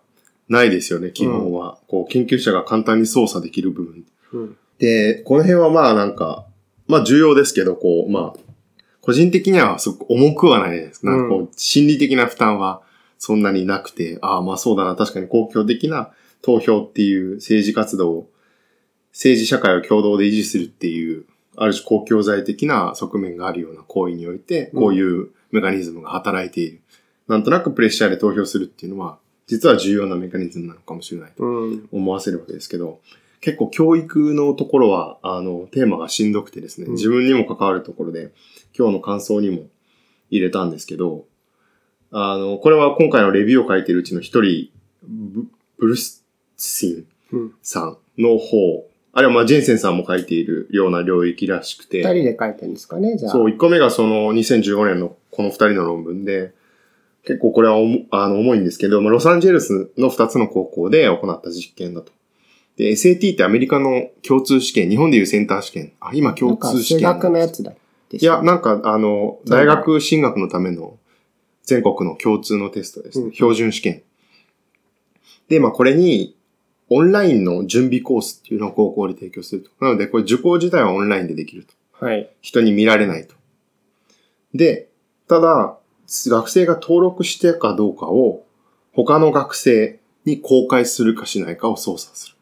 [0.48, 1.78] ないですよね、基本は。
[1.88, 4.06] こう、研究者が簡単に操作できる部分。
[4.34, 6.46] うんで、この辺はまあなんか、
[6.88, 8.40] まあ重要ですけど、こう、まあ、
[9.02, 11.06] 個人的にはすごく重くはないです。
[11.06, 12.82] なんかこう、心理的な負担は
[13.18, 18.30] そんなになくて、ああ、まあそうだな、確かに公共的な投票っていう政治活動を、
[19.12, 21.26] 政治社会を共同で維持するっていう、
[21.58, 26.82] ある種公共財的な側面があるような行為において、こういうメカニズムが働いている。
[27.30, 31.90] なんとなくプレッシャーで投票するっていうのは、実は重要なメカニズムなのかもしれないとうん。
[31.92, 33.00] 思わせるわけですけど、
[33.40, 38.32] 結構教育のところは、あの、テーマがしんどくてですね、うん自分にも関わるところで、
[38.78, 39.68] 今日の感想にも
[40.32, 41.26] 入れたんですけど、
[42.12, 44.72] あの、これは今回のレビューを書いてるうちの一人、
[45.04, 45.46] ブ
[45.78, 46.26] ブルス
[46.58, 47.54] シンうん。
[47.62, 53.32] さんの方、あるいはまあジェンセンさんも書いているような領域らしくて、二人で書いてるんですかね、じゃあ。
[53.32, 56.54] そう、1個目がその2015年のこの2人の論文で、
[57.30, 62.12] 結構これは重あの重いんですけど、まあ、ロサンゼルスの2つの高校で行った実験だと。
[62.76, 65.94] で、SAT ってアメリカの共通試験、日本でいうセンター試験。
[66.00, 67.04] あ、今共通試験。
[67.04, 67.74] なん学のやつだ。
[68.12, 70.98] いや、なんか、あの、大学進学のための
[71.62, 73.26] 全国の共通のテストですね。
[73.26, 74.02] うん、標準試験。
[75.50, 76.36] で、まあこれに、
[76.90, 79.70] オンラインの準備コースっていうのを高校で提供すると。
[79.80, 81.68] なので、これ受講自体はオンラインでできる
[82.00, 82.04] と。
[82.04, 82.28] はい。
[82.42, 83.36] 人に見られないと。
[84.56, 84.90] で、
[85.28, 85.79] ただ、
[86.30, 88.44] 学生が登録してかどうかを、
[88.94, 92.36] 他の学生に公開するかしないかを操作する。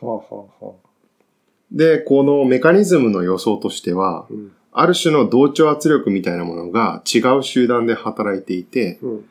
[0.00, 0.88] はあ、はあはあ、
[1.70, 9.28] で、このメカニズムの予想としては、うん、ある種の同調圧力みたいなものが違う集団で働いていて、うん、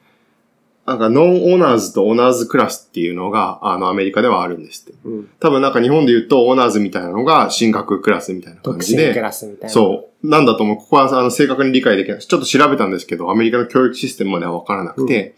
[0.85, 4.99] なんかノンオーナーズとオーナーズクラスっていうのが、あの、アメリカではあるんですって。
[5.05, 9.13] うん、多分なんか日本で言うとオーナーズみたいなのが進学クラスみたいな感じで。
[9.13, 9.69] クラスみたいな。
[9.69, 10.27] そう。
[10.27, 10.77] なんだと思う。
[10.77, 12.19] ここはあの正確に理解できない。
[12.19, 15.35] ちょっと調べたんですけど、アメリカの教育システムまではわからなくて、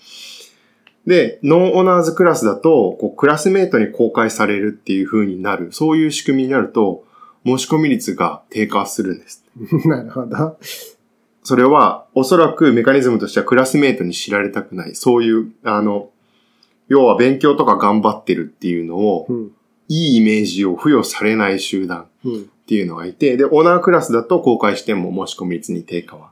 [1.05, 5.73] うん、で、ノンオーナーズクラスだと、こう、クラスメイトに公開されるっていう風になる。
[5.73, 7.03] そういう仕組みになると、
[7.45, 9.43] 申し込み率が低下するんです。
[9.85, 10.57] なるほど。
[11.43, 14.95] それは、おそらくメカニズムとしてはクラスメイトに知られたくない。
[14.95, 16.09] そういう、あの、
[16.87, 19.51] 要は勉強とか頑張ってるっていうのを、うん、
[19.89, 26.31] いいイメージを付与されない集団っていうのがいて、で、オーナークラスだと公開しても申し込み率に低下は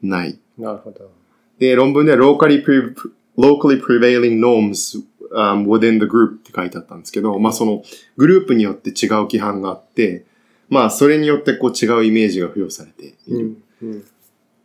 [0.00, 0.38] ない。
[0.58, 1.10] なるほど。
[1.58, 2.94] で、論文では locally, pre
[3.36, 5.02] locally prevailing norms、
[5.34, 7.82] um, within the group って書いてあったんですけど、まあその
[8.16, 10.24] グループによって違う規範があって、
[10.68, 13.56] まあそれによってこう違うイメージが付与されている。
[13.82, 14.04] うんうん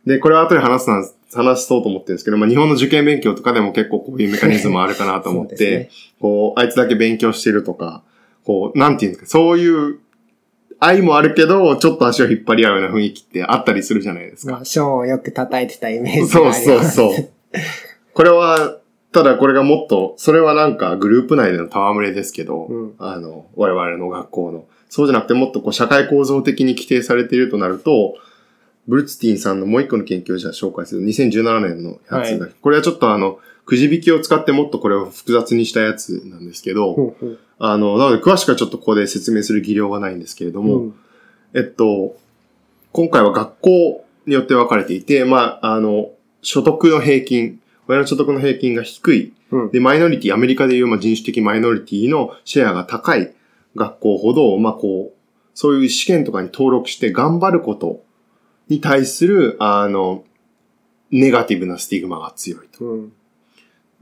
[0.08, 8.02] で、これは後で話すな、話そうと思ってるんですけど、まあ日本の受験勉強とかでも結構こういうメカニズムあるかなと思って、ね、こう、あいつだけ勉強してるとか、
[8.44, 9.98] こう、なんていうんですか、そういう
[10.80, 14.52] 愛もあるけど、ちょっと足を引っ張り合うような雰囲気ってあったりするじゃないですか。
[14.52, 16.64] まあ、ショーンをよく叩いてたイメージがあります。
[16.64, 17.28] そうそうそう。
[18.14, 18.78] これは、
[19.12, 24.64] ただこれがもっと、それはなんかグループ内での戯れですけど、うん、あの、我々の学校の。
[24.88, 28.16] そうじゃなくてもっとこう社会構造的に規定されているとなると、
[28.88, 31.02] ブルツティンさんのもう一個の研究をじゃあ紹介する。
[31.02, 37.14] 2017年のやつだ、はい、これはちょっとあの、くじ引きを使ってもっとこれを複雑にしたやつなんですけど、
[37.58, 40.94] あの、なので詳しくはちょっとここで説明する技量がないんですけれども、うん、
[41.54, 42.16] えっと、
[42.92, 49.34] 今回は学校によって分かれていて、まあ、あの、所得の平均、親の所得の平均が低い。
[49.50, 53.34] うん、で、マイノリティ、アメリカでいう、まあ、人種的マイノリティのシェアが高い
[53.76, 55.18] 学校ほど、まあ、こう、
[55.52, 58.02] そういう試験とかに登録して頑張ること
[58.68, 60.24] に対する、あの、
[61.10, 62.84] ネガティブなスティグマが強いと。
[62.84, 63.12] うん、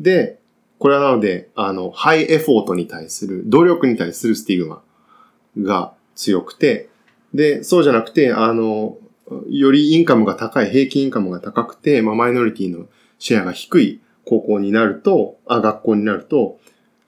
[0.01, 0.39] で、
[0.79, 4.83] これはなので、あの、ハイエフォートに対する、努力に対するスティグマ
[5.59, 6.89] が強くて、
[7.33, 8.99] で、そうじゃなくて、あの、
[9.49, 12.87] より income が高い、平均 income が高くて、まあ、マイノリティの
[13.19, 16.59] シェアが低い高校になると、あ、学校になると、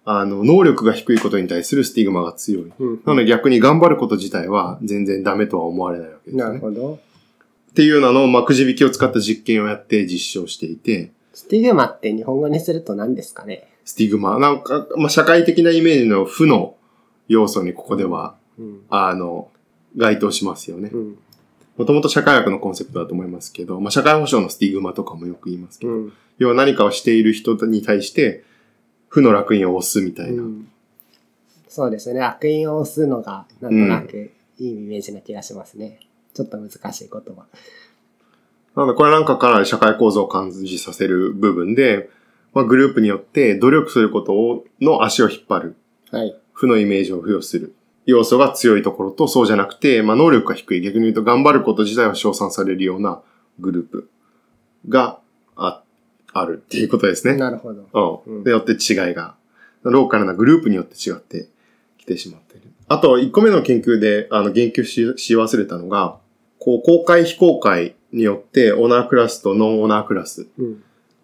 [0.04, 2.72] あの、能力が低いことに対するスティグマが強い。
[2.78, 6.42] うん、なので逆に頑張ること自体は全然ダメとは思われないわけですね。
[6.42, 6.98] なるほど。
[7.70, 11.12] っていうのの、まあ、くじ引きを使った実験をやって実証していて。
[11.32, 13.68] スティグマって日本語にすると何ですかね？
[13.84, 14.38] スティグマ。
[14.38, 16.76] なんか、まあ、社会的なイメージの負の
[17.28, 19.50] 要素にここでは、うん、あの、
[19.96, 20.90] 該当しますよね。
[21.76, 28.42] もともと社会学のコンセプトだと思いますけど、まあ、社会保障のスティグマとかもよく言いますけど、うん、要は何かをしている人に対して、
[29.08, 30.42] 負の楽印を押すみたいな。
[30.42, 30.68] うん、
[31.68, 32.20] そうですね。
[32.20, 36.00] 楽印を押すのが、なんとなくいいイメージな気がしますね。
[36.38, 37.46] ちょっと難しい言葉。
[38.76, 42.10] なので、これなんかかなり社会構造を感じさせる部分で、
[42.54, 45.76] まあ、グループによって努力することをの足を引っ張る。
[46.12, 46.36] はい。
[46.52, 47.74] 負のイメージを付与する。
[48.06, 50.80] 要素が強いところと、そうじゃなくて、まあ、能力が低い。
[50.80, 53.20] 逆に言うと、頑張ること自体は称賛されるような
[53.58, 54.10] グループ
[54.88, 55.18] が
[55.56, 55.82] あ、
[56.32, 57.36] あるっていうことですね。
[57.36, 58.22] なるほど。
[58.26, 58.44] うん。
[58.44, 59.34] でよって違いが、
[59.82, 61.48] ローカルなグループによって違って
[61.98, 62.68] きてしまっている。
[62.86, 66.18] あと、1個目の研究で、あの、言及しし忘れたのが、
[66.68, 70.48] こう、公開非公開によって、オーナークラスとノンオーナークラス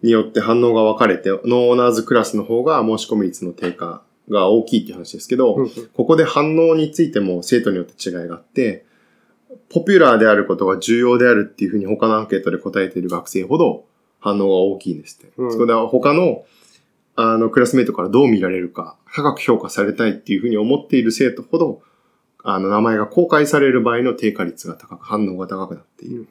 [0.01, 8.85] によって反応が分かれて、ノンオーナーズクラスの方が申し込み率の低下が大きいっていう話ですけど、ここで反応についても生徒によって違いがあって、
[9.69, 13.85] ポピュラーであることが重要であるっていうふうに他のアンケートで答えている学生ほど
[14.19, 15.31] 反応が大きいんですって。
[15.37, 16.43] うん、そこでは他の
[17.15, 21.81] あのクラスメイトからどう見られるか、高く評価されたいっていうふうに思っている生徒ほど、
[22.47, 26.27] あの名前が公開される場合の低下率が高く、反応が高くなっている。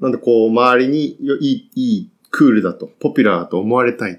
[0.00, 4.18] なんでこう、周りにいい、いい、クールだと、ポピュラーだと思われたいっ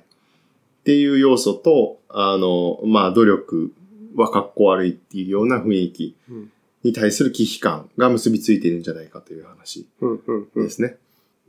[0.84, 3.74] ていう要素と、あの、まあ、努力
[4.16, 6.16] は格好悪いっていうような雰囲気
[6.84, 9.88] に対する危機感が結びついているんじゃないかという話
[10.56, 10.98] ですね。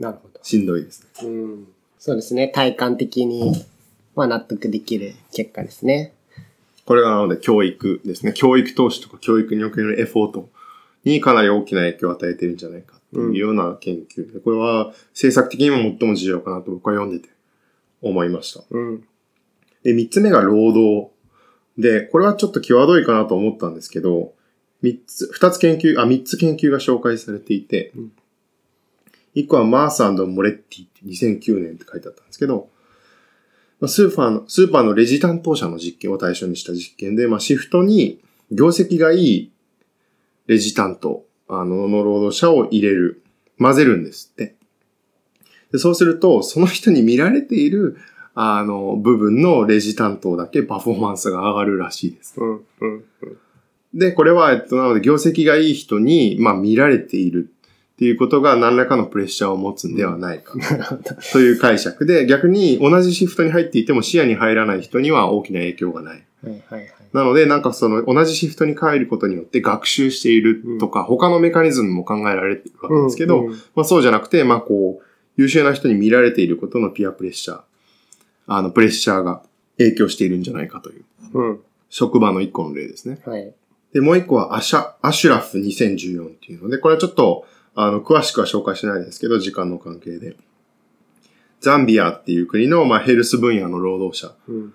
[0.01, 0.41] なるほど。
[0.43, 1.29] しんどいですね。
[1.29, 1.69] うん。
[1.99, 2.49] そうですね。
[2.49, 3.53] 体感的に、
[4.17, 6.15] まあ、納得できる結果ですね。
[6.85, 8.33] これがなので教育ですね。
[8.35, 10.51] 教育投資とか教育におけるエフォート
[11.05, 17.33] にかなり大きな影響を与えてるんじゃないかっていうような研究で、これは政策的にも最も重要かなと僕は読んでて
[18.03, 18.65] 思いました。
[18.71, 19.05] うん。
[19.83, 21.11] で、三つ目が労働。
[21.79, 24.35] で、これはちょっと際どいかなと思ったんですけど、
[24.83, 28.13] 三つ、二つ研究、あ、三つ研究が紹介されていてうん、
[29.35, 32.74] 一個はマースモレッティって2009年って書いてあったんですけど、まあ
[33.87, 38.21] スーパーの、スーパーのレジ担当者の実験を対象にした実験で、まあ、シフトに
[38.51, 39.53] 業績がいい
[40.47, 43.23] レジ担当、あの、の労働者を入れる、
[43.59, 44.57] 混ぜるんですって。
[45.73, 47.97] でそうすると、その人に見られている、
[48.35, 52.35] あの、部分のレジ担当だけパフォーマンスが上がるらしいです。
[53.95, 57.54] で、これは、えっと、なので、業績がいい人に、まあ、見られている
[57.95, 60.55] っていうことが何らかのプレッシャーを持つんではないか。
[61.33, 66.25] という解釈で、逆に同じシフトに入っていても視野に入らない人には大きな影響がない。
[67.13, 75.05] なので、なんかその同じシフトに変えることによって学習しているとか、他のメカニズムも考えられているわけですけど、まあそうじゃなくて、まあこう、
[75.37, 77.61] 優秀な人に見られていることのピアプレッシャー、
[78.49, 79.43] あの、プレッシャーが
[79.79, 81.61] 影響しているんじゃないかという、うん。
[81.89, 83.21] 職場の一個の例ですね。
[83.25, 83.55] はい。
[83.93, 90.37] で、もう一個はアシャ、アシュラフ2014っていうので、これはちょっと、あの、詳しくは紹介しないですけど、時間の関係で。
[91.61, 94.75] ザンビアっていう国の、まあ、ヘルス分野の労働者、うん。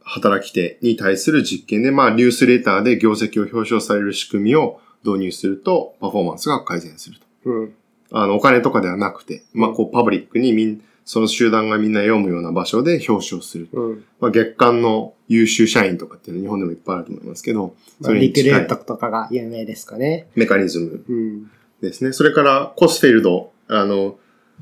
[0.00, 7.26] 働き手に対する実験で、まあ、ニュースレターで業績を表彰される仕組みを導入すると、パフォーマンスが改善すると。
[7.50, 7.74] うん。
[8.10, 13.68] あの、お金とかではなくて、まあ、こう、パブリックにみん、その集団がみんな読むような場所で表彰する。
[13.72, 14.04] うん。
[14.20, 20.28] まあ、月間の優秀社員とかっていうのは日本でもいっぱいあると思いますけど、まあ、リクルートとかが有名ですかね。
[20.36, 21.50] メカニズムうん。
[21.80, 22.12] ですね。
[22.12, 24.18] それから、コスフェルド、あの、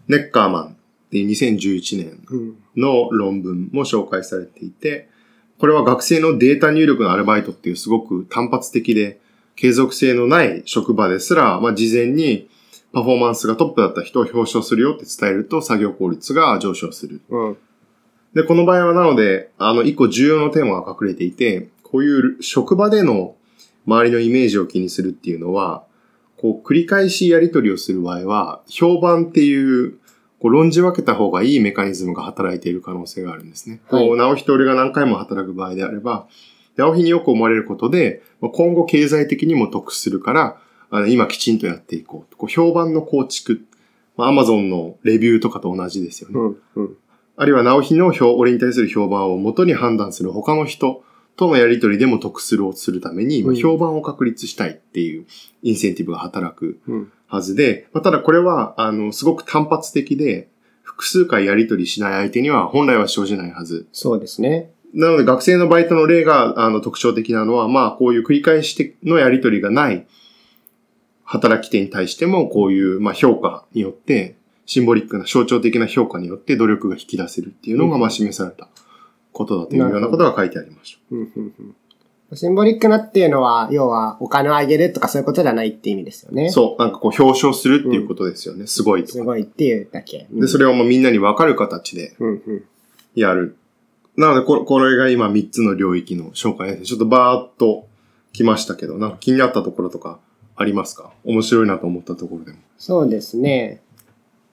[0.09, 2.57] ネッカーマンっていう2011年うん。
[2.77, 5.09] の論文も紹介されていて、
[5.59, 9.19] これは学生のデータ入力のアルバイトっていうすごく単発的で
[9.55, 12.49] 継続性のない職場ですら、まあ、事前に
[12.93, 17.23] パフォーマンスがトップだった人を表彰するよって伝えると作業効率が上昇する。
[17.31, 17.57] うん。
[18.35, 23.35] で、この場合はなので、あの、一個重要なテーマが隠れていて、こういう職場での
[23.87, 25.85] 周りのイメージを気にするっていうのは、
[26.39, 29.99] こう、繰り返しやり取りをする場合は、評判っていう、
[30.39, 33.81] こう、論じ分けた方がいいメカニズムが働いている可能性があるんですね。
[33.89, 36.27] はいこう、直人俺が何回も働く場合であれば、
[36.77, 40.61] 直日によく思われることで、まあ今後経済的にも得するから、
[40.91, 42.37] あの今きちんとやっていこう。
[42.37, 43.67] こう評判の構築。
[44.17, 46.35] まあ、アマゾンのレビューとかと同じですよね。
[46.39, 46.57] うん。
[46.77, 46.97] うん。
[47.37, 51.03] あるいは直日の評、俺に対する評判を元に判断する他の人
[51.37, 55.27] とのやりとりでも得するをするために、評判を確立したいっていう
[55.63, 57.13] インセンティブが働くうん。
[57.29, 60.49] はずで、まあ、ただこれは、あの、すごく単発的で、
[60.83, 63.89] 複数回やりとりしない相手には本来は生じないはず。
[63.93, 64.71] そうですね。
[64.95, 70.07] なので学生のバイトの例が、あの、特徴的なのは、まあ、こういう繰り返しのやりとりがない
[71.25, 78.69] 働き手に対しても、こういう、まあ、評価によって、シンボリックな象徴的な評価によって努力が引き出せるっていうのが、うんまあ、示された
[79.37, 81.19] ことだというようなことが書いてありましうん。
[81.19, 81.55] うん。
[81.59, 82.37] うん。
[82.37, 86.47] シンボリックなっていうのは、要はお金をあげるとかそういうことじゃないって意味ですよね。
[86.47, 86.53] た。
[86.53, 88.67] そう、なんかこう表彰するっていうことですよね。
[88.67, 89.13] すごいとか。
[89.13, 90.27] すごいっていうだけ。
[90.33, 92.29] で、それをもうみんなにわかる形でうん。
[92.29, 92.65] うん。
[93.15, 93.57] やる。
[94.17, 96.85] なのでこれ、これが今3つの領域の紹介です。
[96.85, 97.87] ちょっとバーっと
[98.33, 100.19] 来ましたけど、なんか気になったところとか
[100.57, 101.13] ありますか？
[101.25, 102.59] 面白いなと思ったところでも。
[102.79, 103.83] そうですね。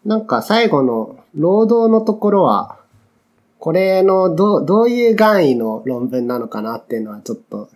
[0.06, 2.78] なんか最後の労働のところは、
[3.64, 7.70] これのどう、どういう願意の論文なのかなっていうのはちょっと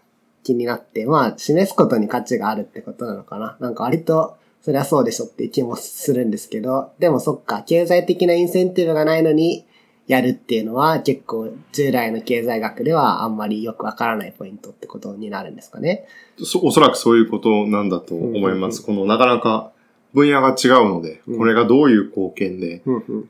[0.43, 3.55] 気になって、まあ示すことに価値があるってことなのかな。
[3.61, 9.65] なんか割とそりゃそうでしょって気もするんですけど、でもそっか、経済的なインセンティブがないのに
[10.07, 16.05] やるっていうのは結構従来の経済学ではあんまりよくわからないポイントってことになるんですかね。
[16.43, 18.83] そおそらくそういうことなんだと思います。
[18.83, 19.71] このなかなか
[20.17, 22.81] 分野が違うので、うんこれがどういう貢献で。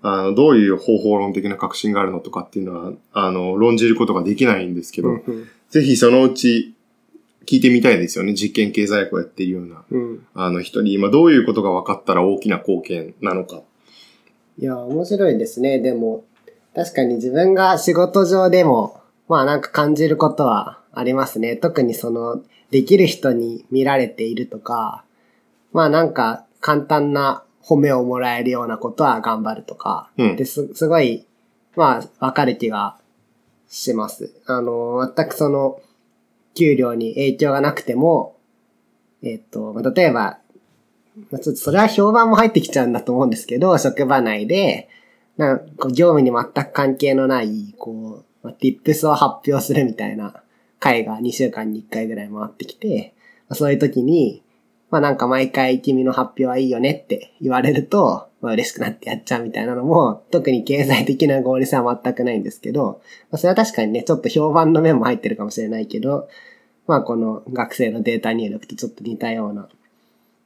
[0.01, 6.75] あの、どういう方法論的な革新があるのとかっていうのは、あの、論じることができないんですけど、うんうんぜひそのうち
[7.45, 8.33] 聞いてみたいですよね。
[8.33, 10.25] 実験経済学をやっているような、うん。
[10.33, 13.61] あの人に今どういうことが分かったら大きな貢献なのか。
[14.57, 15.79] いや、面白いですね。
[15.79, 16.23] でも、
[16.73, 21.57] 確かに自分が仕事上でも、まあなんか感じることはありますね。
[21.57, 25.03] 特にその、できる人に見られているとか、
[25.73, 31.25] まあなんか簡単な褒めをもらえるようなことは頑張るとか、うんです、すごい、
[31.75, 32.97] まあわかる気が
[33.67, 34.33] します。
[34.45, 35.81] あの、全くその、
[36.55, 38.37] 給料に影響がなくても、
[39.21, 40.39] えっと、まあ例えば、
[41.29, 44.89] まあちょっとそれは評判も入ってきちゃうんだと思うんですけど、職場内で、
[45.35, 50.41] なんか業務に全く関係のない、こう、まあ、tips を発表するみたいな
[50.79, 53.13] 会が2週間に1回ぐらい回ってきて、
[53.49, 54.41] まあそういう時に、
[54.89, 66.29] まあなんか毎回君の発表はいいよねって言われると、まあ嬉しくなってやっちゃうみたいなのも、特に経済的な合理性は全くないんですけど、まあそれは確かにね、ちょっと評判の面も入ってるかもしれないけど、
[66.87, 69.67] まあこの学生のデータ入力とちょっと似たような、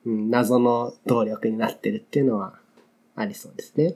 [0.05, 2.55] うん、謎の動力になってるっていうのは
[3.15, 3.95] ありそうですね。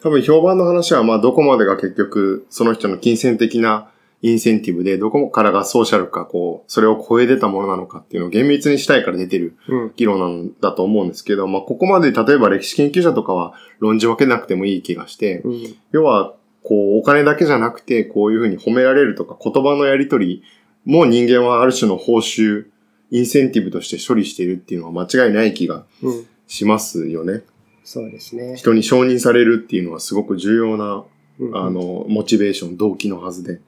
[0.00, 3.90] 多分評判の話はまあどこまでが結局その人の金銭的な
[4.22, 9.92] インセンティブでどこからがソーシャルかこう、それを超え出たものなのかっていうのを厳密にしたいから出てるうん。
[9.96, 15.76] 議論なんだと思うんですけど、まあここまで例えば歴史研究者とかは論じ分けなくてもいい気がして、うん。
[15.92, 20.42] 要はこうお金だけじゃなくてこういうふうに褒められるとか言葉のやりとり
[20.84, 22.66] も人間はある種の報酬、
[23.10, 26.26] インセンティブとして処理しているっていうのは間違いない気がうん。
[26.48, 27.42] しますよね。
[27.84, 28.56] そうですね。
[28.56, 31.04] 人に承認されるっていうのはすごく重要な
[31.38, 33.60] うんあの、モチベーション、動機のはずで。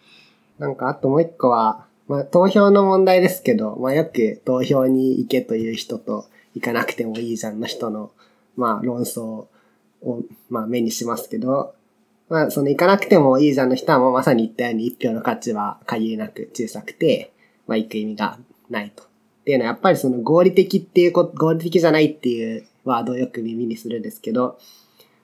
[0.58, 8.10] なんかあともう一個は、まあ投票の問題ですけど、まあよく投票に行けという人と行かなくてもいいじゃんの人の、
[8.56, 9.48] まあ論争を、
[10.50, 11.74] まあ目にしますけど、
[12.28, 17.32] まあその行かなくてもいいじゃんの人はもうまさに言ったように一票の価値は限りなく小さくて、
[17.66, 18.38] まあ行く意味が
[18.70, 19.02] ないと。
[19.02, 19.06] っ
[19.44, 24.58] ていうのはやっぱりその合理的っていうこと、合理的じゃないっていうワードをよく耳にするんですけど、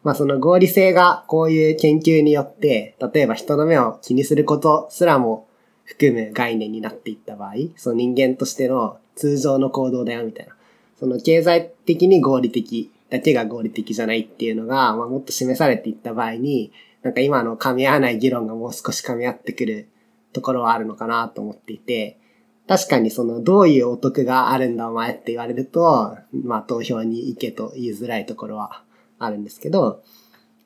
[0.05, 5.49] まあその合理性がこういう研究によって、例えば人の目を気にすることすらも
[5.85, 10.55] 含む概念になっていった場合、その人間としての通常の行動だよみたいな。
[11.01, 19.89] その経済的に合理的だけが合理的じゃないっていうのが、まあ、もっと示されていった場合に、なんか今の噛み合わない議論がもう少し噛み合ってくる
[20.33, 22.19] ところはあるのかなと思っていて、
[22.67, 28.84] 確かにそのどういうお得があるんだお前って言われると、まあ投票に行けと言いづらいところは
[29.19, 30.03] あるんですけど、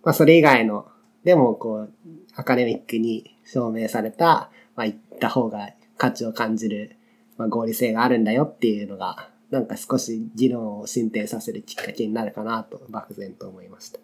[0.04, 0.86] まあそれ以外の、
[1.24, 1.92] でもこう、
[2.34, 6.96] アカデミックに証明された、まあ行った方が価値を感じる、
[7.36, 13.98] まあ合理性があるんだよっていうのが、なんか少し議論を進展させるきっかけになるかなと漠然と思いました。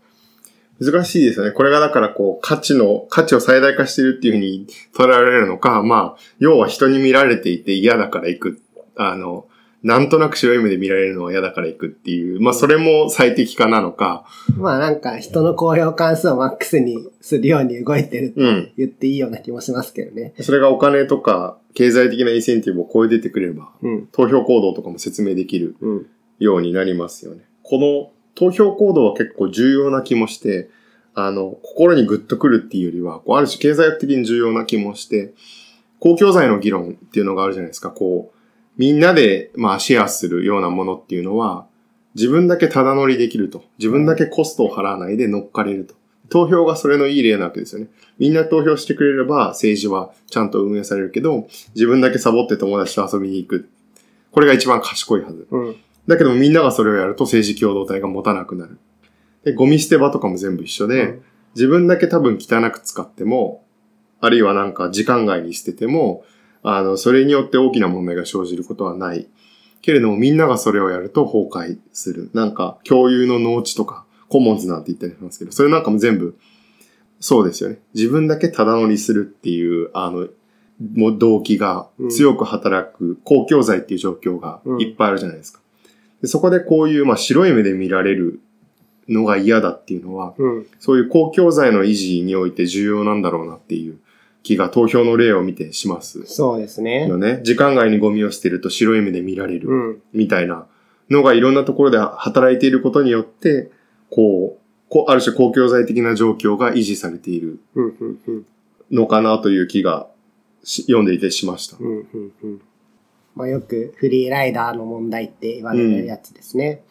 [0.80, 1.52] 難しいですよね。
[1.52, 8.62] これがだからこう、価値の、価値を最大化してるっていうふうに捉えられるのか、まあ、要は人に見られていて嫌だから行く。
[8.96, 9.46] あの、
[9.84, 14.24] なんとなく白い目で見られるのは嫌だから行くっていう、まあそれも最適化なのか、
[14.56, 18.72] まあなんか人の高評関数をマックスにするように動いてるとうん。
[18.78, 20.32] 言っていいような気もしますけどね。
[20.40, 24.06] それがお金とか経済的なインセンティブを超え出てくれば、うん。
[24.06, 26.06] 投票行動とかも説明できるうん。
[26.38, 27.42] ようになりますよね。
[27.62, 30.70] この投票行動は結構重要な気もして、
[31.14, 35.34] あの、心にグッとくるっていうよりは、こうある種経済学的に重要な気もして、
[36.00, 37.90] 公共財の議論っていうのがあるじゃないですか。
[37.90, 38.38] こう、
[38.76, 41.66] みんなで、まあ、シェアするようなものっていうのは、
[42.14, 43.64] 自分だけただ乗りできると。
[43.78, 45.94] 自分だけコストを払わないで乗っかれると。
[46.28, 47.88] 投票がそれのいい例なわけですよね。
[48.18, 53.68] みんな投票してくれれば政治はちゃんと運営されるけど、自分だけサボって友達と遊びに行く。
[54.30, 55.46] これが一番賢いはず。
[55.50, 55.76] うん。
[56.06, 58.78] だけどみんながそれをやると政治共同体が持たなくなる。
[59.44, 61.22] で、ゴミ捨て場とかも全部一緒で、うん
[61.54, 63.64] 自分だけ多分汚く使っても、
[64.20, 66.24] あるいはなんか時間外に捨てても、
[66.64, 69.28] あの、それによって大きな問題が生じることはない。
[69.82, 72.30] けれどもみんながそれをやると崩壊する。
[72.32, 76.36] なんか共有の農地とか、コモンズなんて言ったりしますけど、それなんかも全部、
[77.20, 77.78] そうですよね。
[77.94, 80.28] 自分だけただ乗りするっていう、あの、
[80.94, 85.60] もう動機が強く働く公共財っていう状況がいっぱいあるじゃないですか。
[86.22, 88.40] でそこでこういう、まあ、白い目で見られる
[89.08, 90.66] のが嫌だっていうのは、うん。
[90.80, 93.98] そういう公共財の維持において重要なんだろうなっていう
[94.44, 97.16] 気が投票の例を見てしますそうですねよ。
[97.18, 97.40] ね。
[97.42, 100.02] 時間外にゴミを捨てると白い目で見られるうん。
[100.12, 100.66] みたいな
[101.10, 103.70] のがいろんなところで働いていることによって、
[104.10, 107.58] こう、こうある種公共財的な状況が維持されている。
[108.90, 110.06] のかなという気が
[110.62, 111.78] し読んでいてしました。
[111.80, 111.86] うん。
[111.86, 112.32] うん。
[112.42, 112.60] うん。
[113.34, 116.82] まあよくフリーライダーの問題って言われるやつですね。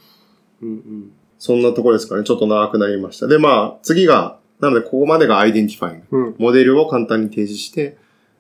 [0.62, 0.70] うん。
[0.70, 1.12] うん。
[1.38, 2.24] そんなところですかね。
[2.24, 3.28] ちょっと長くなりました。
[3.28, 6.18] で、まあ、次が、なので、ここまでが identifying。
[6.18, 6.36] うん。
[6.40, 7.98] モデルを簡単に提示して、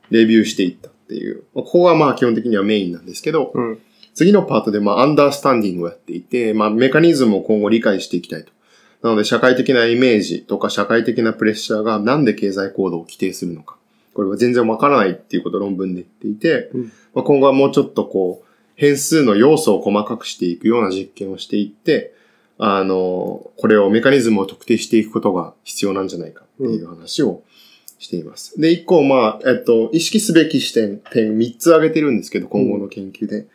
[0.10, 1.44] レビューしていったっていう。
[1.54, 3.80] まあここがまあ基本的にはメインなんですけど、うん。
[4.14, 8.52] 次のパートでまあアンダースタンディングをやっていて、まあメカニズムを今後理解していきたいと。
[9.02, 13.76] なので社会的なイメージとか社会的なプレッシャーがなんで経済行動を規定するのか。
[14.14, 22.13] これは全然わからないっていうことを論文で言っていて、うんまあ、今後はもうちょっとこう、変数の要素を細かくしていくような実験をしていって、
[22.66, 27.44] あの、これをメカニズムを特定していくことが必要なんじゃないかっていう話を
[28.00, 28.58] しています。
[28.60, 33.48] で、一個、まあ、えっと、意識すべき視点、点3つ挙げてるんですけど、今後の研究で。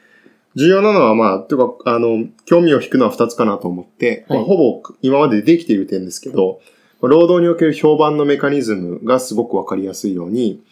[0.56, 6.60] 重要なのは、まあ、というか、あの、興味を引くのは2つかなと思って、まあ、はいほぼ今までできている点ですけど、
[7.00, 10.62] まあ労働における評判のメカニズムがすごくわかりやすいように、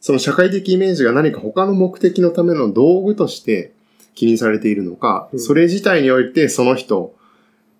[0.00, 3.72] その社会的イメージが何か他の目的のための道具として
[4.14, 7.14] 気にされているのか、うんそれ自体においてその人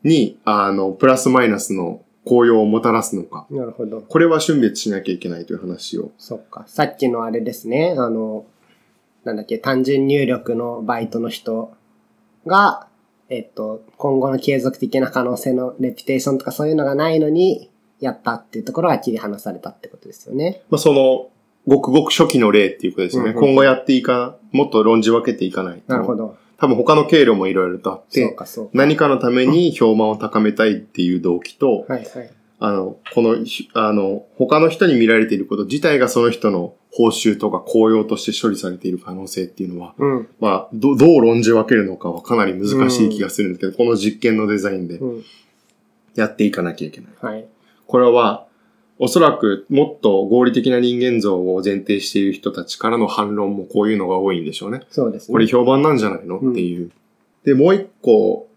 [0.04, 3.46] に、あの、プラスマイナスの効用をもたらすのか。
[3.50, 4.00] なるほど。
[4.00, 6.12] これは春別しなきゃいけないという話を。
[6.18, 6.64] そっか。
[6.66, 7.94] さっきのあれですね。
[7.98, 8.44] あの、
[9.24, 11.72] なんだっけ、単純入力のバイトの人
[12.46, 12.86] が、
[13.28, 17.70] えっと、今後の継続的な可能性のレピュテーションとかそういうのがないのに、
[18.02, 20.62] やったっていうところが切り離されたってことですよね。
[20.70, 21.30] まあ、その、
[21.68, 23.30] ごくごく初期の例っていうことですよね。
[23.30, 25.92] うんうん今後やっていか、もっと論じ分けていかないと。
[25.92, 26.36] なるほど。
[26.62, 28.20] 多分他の経路もいろいろとあって。
[28.72, 31.86] 何かのために評判を高めたいっていう動機と。
[32.60, 40.28] あの、この、ひあの、他の人に見られていること自体がその人の報酬とか効用として処理されている可能性っていうのは、うん。
[40.38, 45.24] まあ、どどう論じ分けるのかはかなり難しい気がするんですけど、この実験のデザインでうん。
[46.14, 47.10] やっていかなきゃいけない。
[47.20, 47.44] はい。
[47.88, 48.46] これは、
[49.02, 54.82] おそらくもっと合理的な人間像を前提している人たちからの反論もこういうのが多いんでしょうね。
[54.90, 55.32] そうですね。
[55.32, 56.92] これ評判なんじゃないのうんっていう。
[57.44, 58.48] で、もう一個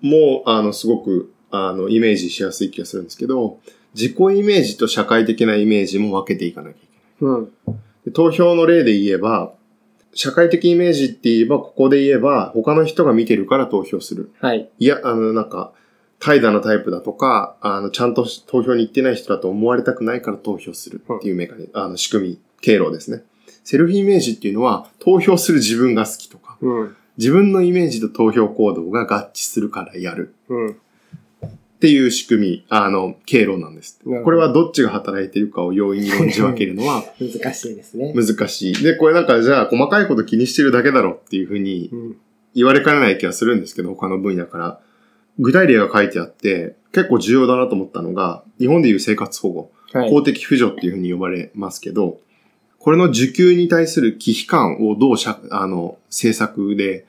[0.00, 3.58] も、あの、すごく、あの、イメージしやすい気がするんですけど、
[3.92, 6.80] 自己イメージと社会的なイメージも分けていかなきゃい
[7.18, 7.34] けない。
[7.34, 7.52] うん。
[8.04, 9.52] で投票の例で言えば、
[10.14, 14.30] 社会的イメージって言えば、ここで言えば、他の人が見てるから投票する。
[14.40, 14.70] はい。
[14.78, 15.72] いや、あの、なんか、
[16.20, 23.22] 怠惰なタイプだとか、あの、ちゃんと投票に行ってない人だと思われたくないから投票するっていうメカニあの、仕組み、経路ですね。
[23.64, 26.96] セルフイメージっていうのは、投票する自分が好きとか、うん。
[27.18, 30.70] 自分のイメージと投票行動が合致するからやるうん。
[30.70, 38.12] っていう仕組み、あの、経路なんですこれはどっちが働いているかを容易に論じ分けるのは 難しいですね。
[38.14, 38.82] 難しい。
[38.82, 42.16] で、これなんかじゃあ細かいこと気にしてるだけだろっていうふうにうん。
[42.54, 44.80] 言われかねない気がするんですけど、他の分野から。
[45.38, 50.10] 具体例が書いてあって、結構重要だなと思ったのが、日本でいう生活保護、はい。
[50.10, 52.20] 公的扶助っていうふうに呼ばれますけど、
[52.78, 57.06] これの受給に対する忌避感をどうしゃ、あの、政策で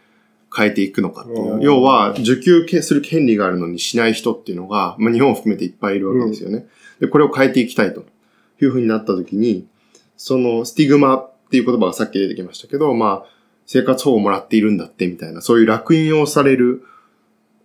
[0.55, 6.67] 変えていくのかっていううん要は、受給する権利があるのにしない人っていうのが、まあ、日本を含めていっぱいいるわけですよね。
[6.99, 8.05] で、これを変えていきたいと
[8.61, 9.67] いうふうになった時に、
[10.17, 13.29] そのスティグマっていう言葉がさっき出てきましたけど、まあ、
[13.65, 16.83] 生活保護をもらっているんだってみたいな、そういう楽印をされる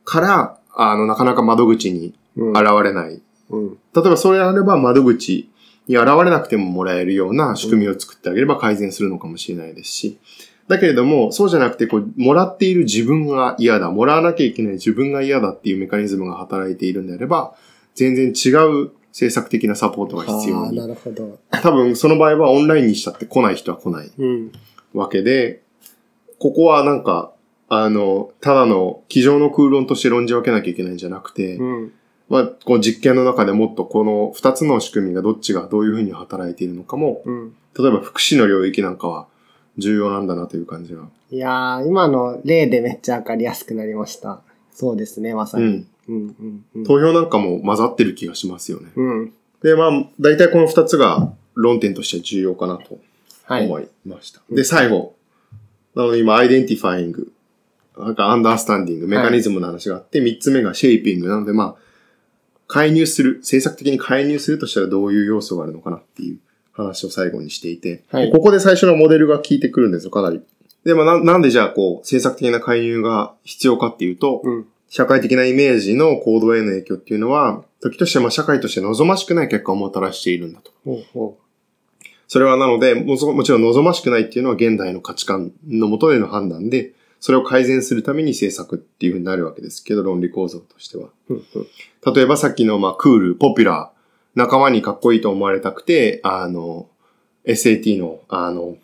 [0.05, 2.50] から、あの、なかなか窓口にうん。
[2.50, 3.68] 現れないうん。
[3.70, 3.76] 例
[4.07, 5.48] えばそれあれば窓口
[5.86, 10.18] に現れなくてももらえるような仕組みを作ってあげれば改善するのかもしれないですし、
[10.66, 17.55] だけれども、そうじゃなくて、こう、もらっている自分が嫌だ、もらわなきゃいけない自分が嫌だっていうメカニズムが働いているんであれば、
[17.94, 20.88] 全然違う政策的なサポートが必要ああ、なに。
[20.88, 21.38] るほど。
[21.62, 24.52] 多分その場合はオンラインにしたって来ない人は来ないうん。
[24.94, 25.62] わけで、
[26.38, 27.30] ここはなんか、
[27.68, 31.92] あの、ただの机上の空論として論じ分けなきゃいけないんじゃなくて、うん。
[32.28, 37.54] まあ、この実験の中でもっとこの二つの仕組みがどっちがどういうふうに働いているのかも、うん。
[37.78, 39.26] 例えば福祉の領域なんかは
[39.78, 41.02] 重要なんだなという感じが。
[41.30, 44.42] いやー、今の例でめっちゃわかりやすくなりました。
[44.72, 45.64] そうですね、まさに。
[45.64, 45.86] うん。
[46.08, 46.16] うん。
[46.16, 46.64] うん。
[46.76, 46.84] うん。
[46.84, 48.90] 投票なんかも混ざってる気がしますよね。
[48.94, 49.32] うん。
[49.62, 49.90] で、まあ、
[50.20, 52.98] 大体この二つが論点として重要かなと
[53.44, 53.66] はい。
[53.66, 54.40] 思いました。
[54.50, 55.14] で、最後。
[55.94, 57.32] なので今、 identifying、
[57.99, 61.82] なんか understanding、メカニズムの話があって、三、つ目が shaping なので、まあ、
[62.66, 66.38] 介入する、政策的に介入するとしたらどういう要素があるのかなっていう
[66.72, 70.42] 話を最後にしていて、はいここで最初のモデルが効いてくるんですよ、かなり。
[70.84, 74.66] で、まあな、なんでじゃあ、こう、政策的な介入が必要かっていうと、うん。
[74.88, 80.70] 社会的なイメージの行動への影響っていうのは、時としてまあ社会として望ましくない結果をもたらしているんだと。
[80.84, 81.38] ほうほ
[82.28, 86.92] それはなので、もそもちろん望ましくないっていうのは現代の価値観のもとでの判断で、
[87.25, 91.09] それを改善するために政策っていうふうになるわけですけど、論理構造としては。
[91.31, 91.33] う。
[91.33, 91.45] うん。
[91.55, 92.14] うん。
[92.14, 96.87] 例えばさっきの、まあ、クール、ポピュラー、仲間にかっこいいと思われたくて、あの、
[97.47, 98.77] SAT の、あの、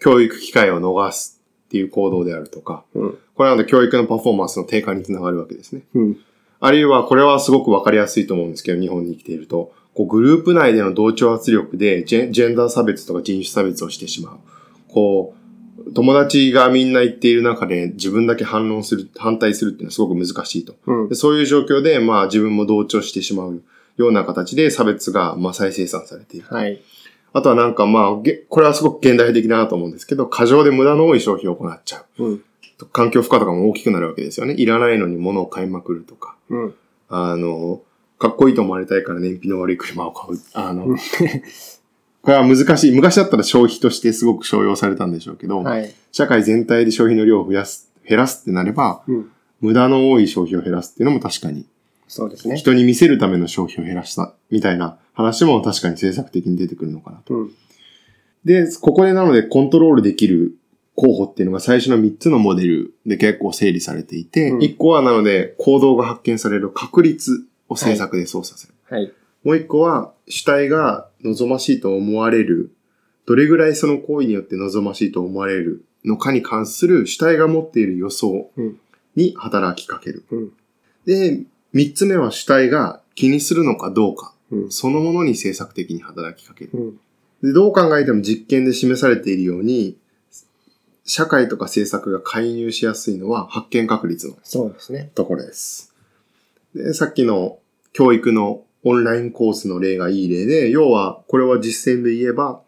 [0.00, 3.18] 教育機会を逃すっていう行動であるとか、うん。
[3.36, 5.82] これなので教育のパフォーマンスの低下につながるわけですね。
[5.94, 6.16] うん。
[6.58, 14.38] あるいは、これはすごくわかりやすいと思うんですけど、日本に生きていると、こうグループ内での同調圧力でジェンジェンダー差別とか人種差別をしてしまう。
[14.88, 15.37] こう、
[15.94, 20.74] 友達がみんな言っている中で自分だけ反論する、反対するっていうのはすごく難しいと。
[20.86, 21.14] うんで。
[21.14, 23.62] そういう状況で、まあ自分も同調してしまう
[23.96, 26.46] ような形で差別が、まあ再生産されている。
[26.48, 26.80] はい。
[27.32, 32.24] あとはなんかまあ、げこれはすごく現代的だなと思うんですけど、過剰で無駄の多い消費を行っちゃう。
[32.24, 32.44] うん。
[32.92, 34.54] 環境負荷とかも大きくなるわけですよね。
[34.54, 36.36] いらないのに物を買いまくるとか。
[36.48, 36.74] うん。
[37.08, 37.82] あの、
[38.18, 40.38] かっこいいと思われたいから燃費の悪い車を買う。
[40.54, 40.96] あの、
[42.28, 42.92] これは難しい。
[42.92, 45.94] 昔だったら消費としてすごく商用されたんでしょうけど、はい。
[46.12, 49.32] 社会全体で消費の量を増やす、減らすってなれば、うん。
[49.62, 51.64] 無駄の多い消費を減らすっていうのも確かに、
[52.06, 52.58] そうですね。
[52.58, 57.32] 人に見せるための消費を減らした、みたいな話も確かに政策的に出てくるのかなと。
[57.32, 57.50] うん。
[58.44, 60.54] で、ここでなのでコントロールできる
[60.96, 68.74] 候補っていうのが最初の3つのモデルで結構整理されていて、うん1個はなので行動が発見される確率を政策で操作する。
[68.90, 69.10] はい。
[69.48, 72.70] もう1個は主体が望ましいと思われる、
[73.24, 78.78] どれぐらいその行為によって望ましいと思われるのかに関する主体が持っている予想うん。
[79.16, 80.26] に働きかける。
[80.30, 80.52] うん。
[81.06, 84.70] で、3つ目は主体が気にするのかどうか、うん。
[84.70, 86.70] そのものに政策的に働きかける。
[86.74, 87.00] うん。
[87.42, 89.96] で、どう考えても実験で示されているように、
[91.06, 95.10] 社会とか政策が介入しやすいのは発見確率のそうですね。
[95.14, 95.94] ところです。
[96.74, 97.60] で、さっきの
[97.94, 102.60] 教育のオンラインコースの例がいい例で、要はこれは実践で言えば、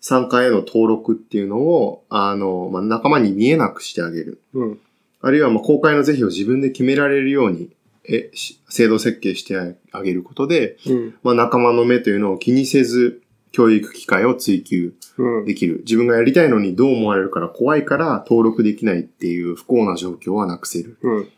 [0.00, 4.40] 参加への登録っていうのを、あの、まあ、仲間に見えなくしてあげる。
[4.54, 4.78] うん。
[5.20, 7.70] あるいは、まあ、公開の是非を自分で決められるように、
[8.08, 9.56] え、し制度設計して
[9.90, 11.14] あげることで、うん。
[11.24, 15.44] まあ、仲間の目というのを気にせず、教育機会を追求うん。
[15.44, 15.78] できる。
[15.78, 20.98] 自分がやりたいのにどう思われるから怖いから登録できないっていう不幸な状況はなくせる。
[21.02, 21.28] うん。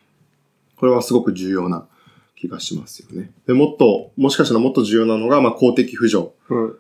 [0.76, 1.86] これはすごく重要な
[2.38, 3.30] 気がしますよね。
[3.46, 6.30] で、もっと、もしかしたらもっと重要なのが、まあ、公的扶助。
[6.48, 6.78] うん。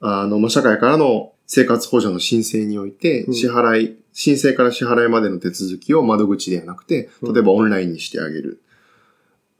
[0.00, 8.60] あの、まあ、社会からの生活保助の申請においてう、ん支払い、申請から支払いまでの手続きを窓口ではなくて、うん例えばオンラインにしてあげる。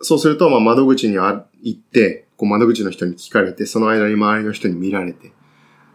[0.01, 5.33] そうすると、まあ、窓口にあ行って、こう窓口の人に聞かれて、その間に周りの人に見られて、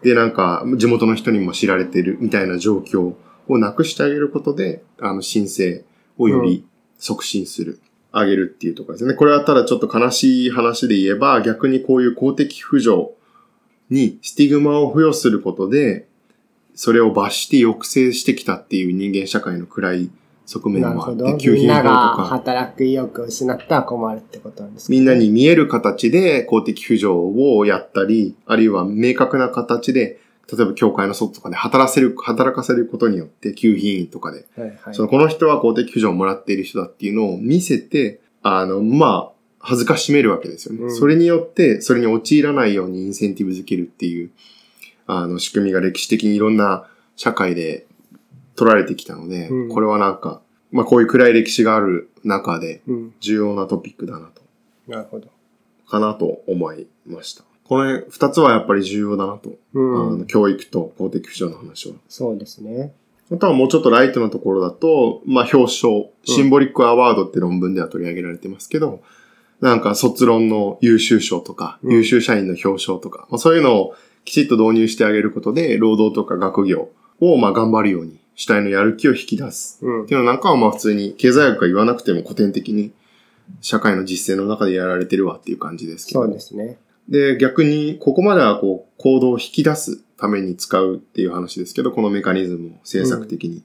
[0.04, 3.16] で、なんか、地元の人にも知られてるみたいな状況
[3.47, 5.86] をなくしてあげることで、あの、申請
[6.18, 6.66] をより
[6.97, 7.80] 促進する、
[8.14, 9.16] あげるっていうところですね。
[9.16, 13.16] これはただちょっと悲しい話で言えば、逆にこういう公的扶助
[13.89, 16.07] にスティグマを付与することで、
[16.76, 20.11] それを罰して抑制してきたっていう人間社会の暗い
[20.45, 21.38] 側面もあって、なるほど。
[21.39, 30.20] 給みんなが品法とか、働く意欲を失ったら困るってことなんですかみんなに見える形で公的扶助をやったり、あるいは明確な形で、
[30.52, 34.94] 例えば教会の外とかで働かせる、働かせることによって、給品員とかで、はいはい。
[34.94, 40.84] そのこの人は公的扶助をもらっている人だっていうのを見せて、あの、まあ、恥ずかしめるわけですよね。
[40.84, 44.32] うんそれによって、それに陥らないようにインセンティブづけるっていう、
[45.08, 47.88] あの、仕組みが歴史的にいろんな社会で
[48.56, 50.41] 取られてきたので、うんこれはなんか、
[50.72, 53.14] まあこういう暗い歴史がある中でうん。
[53.22, 54.41] 重要なトピックだなと、
[54.88, 55.30] なるほど。
[55.88, 57.46] かなと思いました。
[57.68, 60.20] この二つはやっぱり重要だなと、うあん。
[60.20, 61.95] の教育と公的扶助の話は。
[62.09, 62.93] そうですね。
[63.32, 69.01] あとはもうちょっとライトなところだと、まあ表彰、シンボリックアワードって論文では取り上げられてますけど、
[69.61, 73.95] なんか卒論の優秀賞とか、うん優秀社員の表彰とか、まあ、そういうのを
[74.26, 76.89] きちっと導入してあげることで、労働とか学業
[77.22, 79.80] をまあ頑張るように、主体のやる気を引き出す。
[79.82, 80.16] うんって。
[80.16, 82.91] いうのなんかはまあ普通に経済学が言わなくても古典的に
[83.61, 86.24] 社会の実践の中でやられてるわっていう感じですけど。
[86.24, 86.78] そうですね。
[87.10, 93.64] で、逆に、ここまではこう、行動を引き出すために使うっていう話ですけど、このメカニズムを政策的に。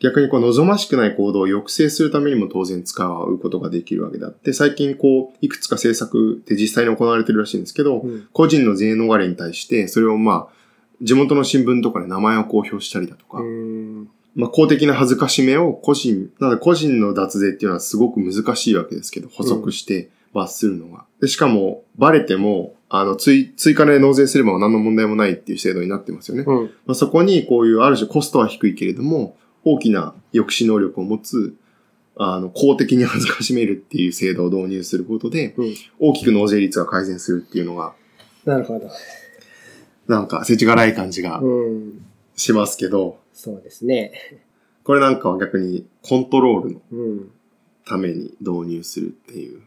[0.00, 8.28] 逆にこう、望ましくない行動を抑制するためにも当然使うことができるわけであって、最近こう、いくつか政策って実際に行われてるらしいんですけど、うん。
[8.32, 10.54] 個人の税逃れに対して、それをまあ、
[11.02, 14.08] 地元の新聞とかで名前を公表したりだとか、うん。
[14.34, 21.06] まあ、公的な恥ずかしめを個人、なので個人の脱税っていうのはすごく難しいわけですけど、補足して罰するのが。
[21.20, 26.44] でしかも、バレても、あの、追、追加で納税すれば何の問題もないっていう制度になってますよね。
[26.46, 26.64] うん。
[26.84, 31.54] まあ、そこにこういうある種コストは低いけれども、大きな抑止能力を持つ、
[32.16, 35.74] あの、公的に恥ずかしめるっていう制度を導入することで、うん。
[35.98, 37.94] 大きく納税率が改善するっていうのが、
[38.44, 38.90] なるほど。
[40.06, 42.04] なんか、世知辛い感じがうん。
[42.36, 44.12] しますけど、そうですね。
[44.82, 47.30] これなんかは逆にコントロールのうん。
[47.86, 49.62] ために導入するっていう。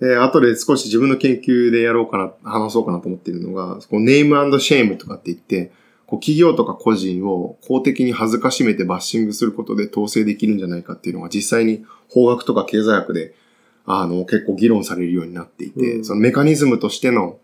[0.00, 5.72] で、後で少し自分の研究でやろうかな、話そうかなと思っているのが、こうネームシェームとかって言って、
[6.06, 13.34] こう企業とか個人を公的に恥ずかしめてバッシングすることで統制できるんじゃないかっていうのが実際に法学とか経済学で、
[13.86, 17.38] あの、結構議論されるようになっていて、うんそのメカニズムとしての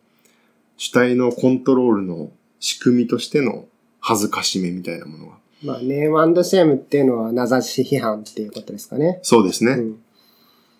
[0.78, 3.66] 主体のコントロールの仕組みとしての
[4.00, 5.36] 恥ずかしめみたいなものが。
[5.62, 9.18] まあ、ネームシェームっていうのは名指し批判っていうことですかね。
[9.22, 9.72] そうですね。
[9.72, 9.98] うん。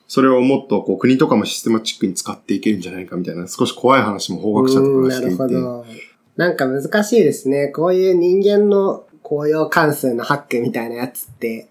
[0.09, 5.57] それをもっとこう国とかもシステマチックに使っていけるんじゃないかみたいな少し怖い話も法学者とうんなるかがしていて。
[5.57, 5.87] ほど。
[6.37, 7.69] なんか難しいですね。
[7.69, 11.69] こういう人間の公用関数のハックみたいなやつって、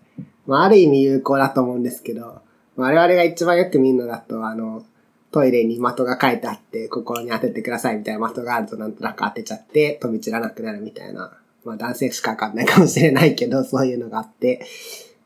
[0.48, 2.42] まあ、ある意味有効だと思うんですけど、
[2.76, 4.84] 我々が一番よく見るのだと、あの、
[5.32, 11.32] トイレに的が書いてあって、ここに当ててくださいみたいな的があるとなんとなく当てちゃって、飛び散らなくなるみたいな。
[11.64, 14.66] まあ男性しかわかんないかもしれないけど、そういうのがあって、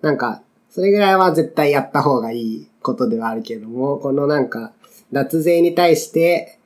[0.02, 4.74] なんか、それぐらいは絶対やった方がいいことではあるけれども、このなんか、
[5.12, 6.60] 脱税に対して、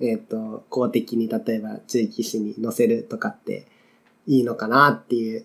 [0.00, 3.66] えっ、と、公的に例えば地域紙に載せるとかって、
[4.26, 5.44] いいのかなっていう。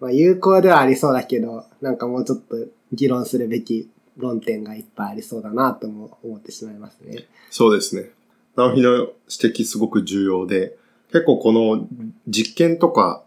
[0.00, 2.56] まあ有効ではありそうだけど、なんかもうちょっと
[2.92, 7.26] 議論するべき論点がいっぱいありそうだなとも思ってしまいますね。
[7.50, 8.10] そうですね。
[8.56, 10.76] 直日の指摘すごく重要で、
[11.12, 11.86] 結構この
[12.28, 13.22] 実験とか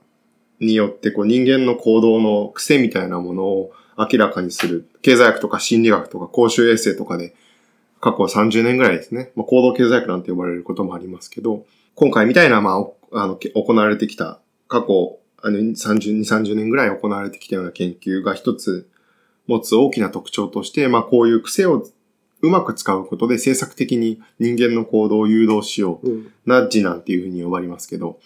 [0.59, 4.87] によってこう人間の行動の癖みたいなものを明らかにする。
[5.01, 7.35] 経済学とか心理学とか公衆衛生とかで
[7.99, 9.31] 過去30年ぐらいですね。
[9.35, 11.65] まあ、行動経済学なんて呼ばれることもありますけど、
[11.95, 12.71] 今回みたいな、ま
[13.11, 18.89] あ、あの、行われてきた、過去、あの、30、30年ぐらい行われてきたような研究が一つ
[19.47, 21.87] 持つ大きな特徴として、まあ、こういう癖を
[22.41, 26.09] うまく使うことで政策的に人間の行動を誘導しよう。
[26.09, 28.19] うん、ナッジなんていうふうに呼ばれますけど、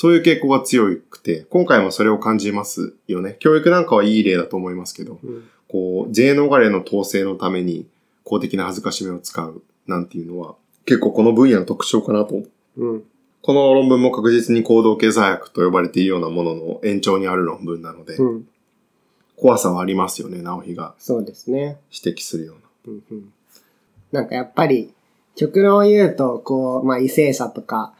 [0.00, 3.34] そういう傾向が強くて、今回もそれを感じますよね。
[3.40, 7.84] 教育なんかはいい例だと思いますけど、うん、こう、税逃れの統制のために
[8.22, 10.54] 公的な恥ずかしめを使うなんていうのは、
[10.86, 12.44] 結構この分野の特徴かなと。
[12.76, 13.02] うん、
[13.42, 18.48] この論文も確実に行動経済学と呼ばれているようなものの延長にある論文なので、うん、
[19.34, 20.94] 怖さはありますよね、直日が。
[21.00, 21.76] そうですね。
[21.90, 22.92] 指摘するような。
[22.92, 23.32] うんうん、
[24.12, 24.92] なんかやっぱり、
[25.34, 27.94] 極論を言うと、こう、まあ、為政者とか、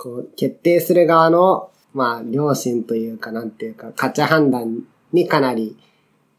[0.00, 5.76] こう、決定する側の、まあ、良心というか、なんていうか、価値判断にかなり、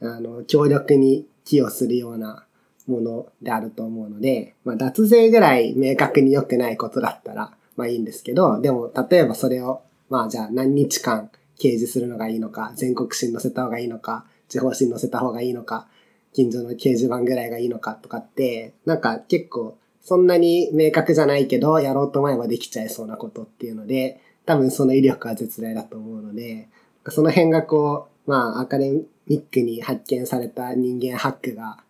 [0.01, 2.45] あの、強力に寄与するような
[2.87, 15.87] ものであると思うので、まあ、脱税ぐらい明確に良くないことだったら、まあいいんですけど、でも、例えばそれを、まあじゃあ何日間掲示するのがいいのか、全国紙に載せた方がいいのか、地方紙に載せた方がいいのか、
[16.33, 26.67] 近所の掲示板ぐらいがいいのかとかって、なんか結構そんなに明確じゃないけど、やろうと思えばできちゃいそうなことっていうので、多分その威力は絶大だと思うので、
[27.09, 31.83] その辺がこう、まあ、アカデミックに発見された人間ハックが、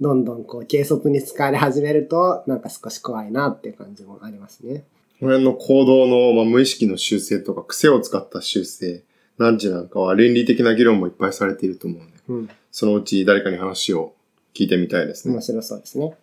[0.00, 4.84] どんどんこう、軽率に使われ始めると、なんか少し怖いなっていう感じもありますね。
[5.20, 9.02] この辺の行動の、まあ、無意識の修正とか、癖を使った修正、
[9.36, 14.14] 何時なんかは倫理的な議論もいっぱいされていると思うんで、うん、そのうち誰かに話を
[14.54, 15.34] 聞いてみたいですね。
[15.34, 16.14] 面白そうですね。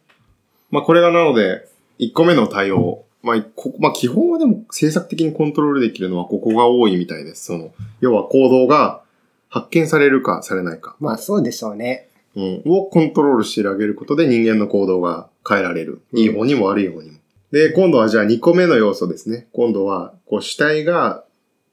[0.72, 1.68] まあこれがなので、
[2.00, 3.04] 1個目の対応。
[3.24, 7.46] まあ、こまあ基本はでも政策的にコントロールできるのはここが多いみたいです。
[7.46, 9.02] その、要は行動が
[9.50, 10.96] 発見されるかされないか。
[11.00, 12.10] まあそうでしょうね。
[12.36, 12.62] うん。
[12.66, 16.02] をコントロールしてあげることで人間の行動が変えられる。
[16.14, 17.18] いい方にも悪い方にも。
[17.52, 19.48] で、今度はじゃあ2個目の要素ですね。
[19.54, 21.24] 今度は、こう主体が、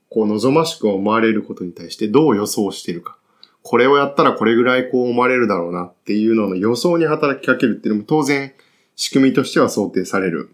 [0.08, 3.18] こう望ましく思われることに対してどう予想してるか。
[3.62, 8.52] これをやったらこれぐらいこう思われるだろうなっていうのの予想に働きかけるっていうのも当然
[8.96, 10.50] 仕組みとしては想定される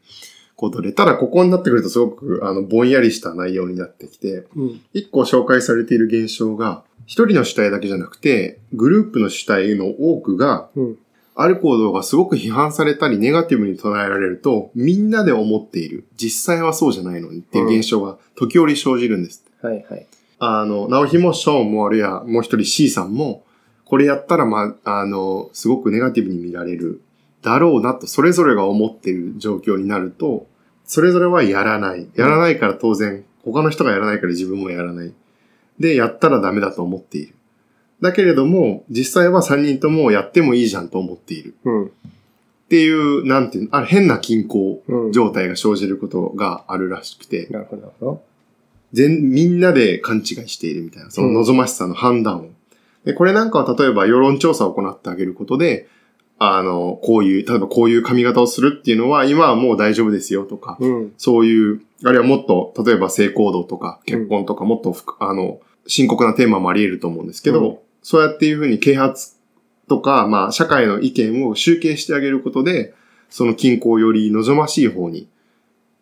[0.57, 4.47] ことで、ただここになってくるとすごくあのぼんやりした内容になってきて、
[4.93, 10.99] 一、うん、個紹介されている現象が、一人の主体だけじゃなくて、グループの主体の多くが、うん、
[11.35, 16.05] ある行動がすごく批判されたりネガティブに捉えられると、みんなで思っている。
[16.17, 19.45] 実際はそうじゃないのにっていう現象が時折生じるんです。
[19.63, 20.07] うん、はいはい。
[20.39, 23.45] あの、直日もショーンもあるいはもう一人 C さんも、
[23.87, 27.03] これやったらまあ、あの、すごくネガティブに見られる
[27.43, 30.47] だろうなと、それぞれが思っている状況になると、
[30.85, 32.09] それぞれはやらない。
[32.15, 35.13] やらないから当然、他の人がやらないから自分もやらない。
[35.79, 37.35] で、やったらダメだと思っている。
[38.01, 41.55] だけれども、実際は3人ともやってもいいじゃんと思っている。
[41.65, 41.89] うん、っ
[42.69, 44.83] ていう、なんていうの、あ変な均衡
[45.13, 47.47] 状態が生じることがあるらしくて。
[47.51, 48.23] なるほど、なるほど。
[48.93, 52.49] 全、みんなで勘違いしているみたいな、その望ましさの判断を。
[53.05, 55.89] で、これなんかは例えば世論調査を行ってあげることで、
[56.43, 69.35] あの、こういう、例えばこういう髪型をするっていうのは、今はもう大丈夫ですよとか、うん、そういう、あるいはもっと、例えば性行動とか結婚とか、もっと、あの、深刻なテーマもあり得ると思うんですけど、うん、そうやっていうふうに啓発
[69.87, 72.95] とか、まあ、社会の意見を集計してあげることで、
[73.29, 75.29] その均衡より望ましい方に、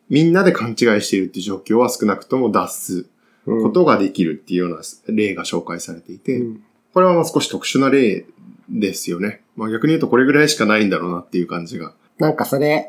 [0.09, 3.07] みんなで勘違いしているっていう状況は少なくとも脱す
[3.45, 6.63] ことができるっていうような例が紹介されていて、うん、
[6.95, 8.25] これはまあ少し特殊な例
[8.71, 9.43] ですよね。
[9.57, 11.95] まあ逆に言うとこれぐらいしかないんだろうなっていう感じが。
[12.19, 12.89] なんかそれ、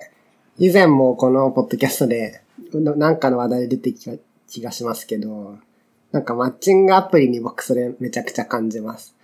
[0.58, 2.42] 以前もこのポッドキャストで、
[2.74, 4.18] なんかの話題出てきた
[4.50, 5.58] 気がしますけど、
[6.12, 9.16] なんかマッチングアプリに僕それめちゃくちゃ感じます。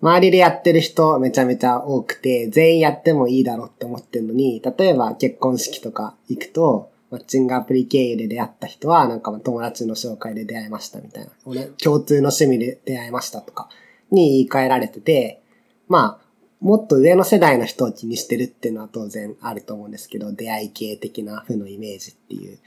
[0.00, 11.30] 周りでやってる人めちゃめちゃ多くて、全員やってもいいだろうって思ってるのに、例えば結婚式とか行くと、マッチングアプリ経由で出会った人は、なんか友達の紹介で出会いましたみたいな。
[11.46, 13.68] 俺共通の趣味で出会いましたとか
[14.10, 15.40] に言い換えられてて、
[15.88, 16.24] まあ、
[16.60, 22.58] もっと上の世代の人を気にしてるっていうのは当然あると思うんですけど、出会い系的な負のイメージっていう。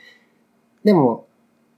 [0.84, 1.28] でも、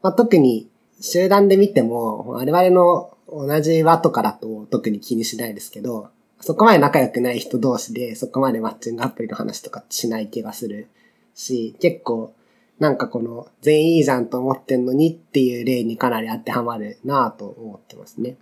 [0.01, 0.69] まあ、特に
[0.99, 6.09] 集団で見ても、我々の同じ輪とかだと特に気にしないですけど、
[6.41, 10.87] そこまで仲良くない人同士でそこまでマッチングアプリの話とかしない気がする
[11.35, 12.33] し、結構
[12.79, 18.37] なんかこの全員いいじゃんと思ってんのにっていう例にかなり当てはまるなぁと思ってますね。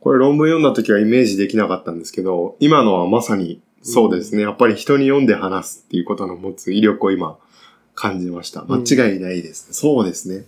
[0.00, 4.42] これ論文読んだ時はイメージできなかったんですけど、今のはまさにそうですね。
[4.42, 7.38] やっぱり人に読んで話すっていうことの持つ威力を今
[7.94, 8.64] 感じました。
[8.64, 9.74] 間違いないですね。
[9.74, 10.44] そうですね。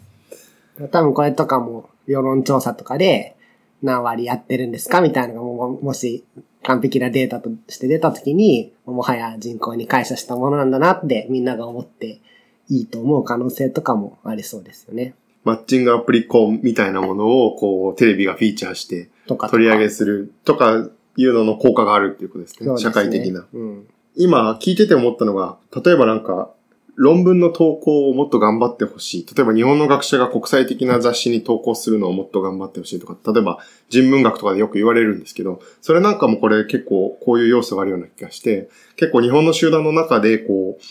[0.90, 3.36] 多分これとかも世論調査とかで
[3.82, 6.24] 何割やってるんですかみたいなのがももし
[6.62, 12.20] 完璧なデータとして出た時に、もはや人口に感謝したものなんだなってみんなが思って
[12.68, 15.14] いいと思う可能性とかもありそうですよね。
[15.44, 22.66] マッチングアプリコンみたいなものをこうテレビがフィーチャーしてとか取り上げするとかいうのの効果があるっていうことですね。
[22.66, 23.46] すね社会的な。
[23.52, 23.86] うん。
[24.16, 26.50] 今聞いてて思ったのが、例えばなんか
[26.96, 29.26] 論文の投稿をもっと頑張ってほしい。
[29.34, 33.58] 例えば日本の学者が国際的な雑誌に投稿するのをもっと頑張ってほしいとか、例えば
[33.88, 40.82] 人文学とかでよく言われるんですけど、それなんかもこれ結構こういう要素があるような気がして、結構日本の集団の中でこう、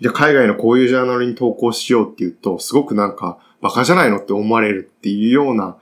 [0.00, 5.76] じゃあ海外のこういうジャーナルに投稿しようっていうと、すごくなんかバカじゃないのって思われるっていうような、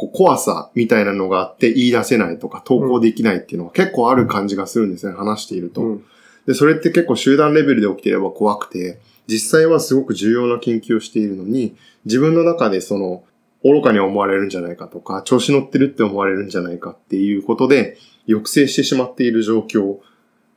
[0.00, 5.82] こう怖さみたいなのがあって言い出せないとか投稿できないっていうのは結構ある感じがするんですね、話していると。
[5.82, 6.04] うん。
[6.46, 11.76] で、それって結構集団レベルで起きていれば怖くて、実際はすごく重要な研究をしているのに、
[12.06, 13.24] 自分の中でその、
[13.62, 19.98] 愚かに思われるんじゃないかとか、調子乗ってるって思われるんじゃないかっていうことで、抑制してしまっている状況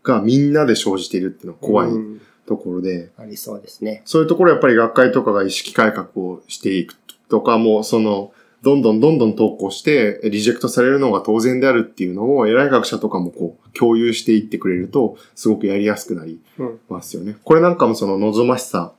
[0.03, 4.01] がみんなで生じているっていうのは怖いうんところで、ありそうですね。
[4.05, 6.95] そういうところやっぱり学会とかが意識改革をしていく
[7.29, 8.31] とかも、その、
[8.63, 16.79] どんどんどんどん投稿して、リジェクトされるのが当然であるっていうのを、偉い学者とかもこう、共有していってくれると、すごくやりやすくなりうん。
[16.87, 17.35] ますよね。
[17.43, 18.93] これなんかもその望ましさ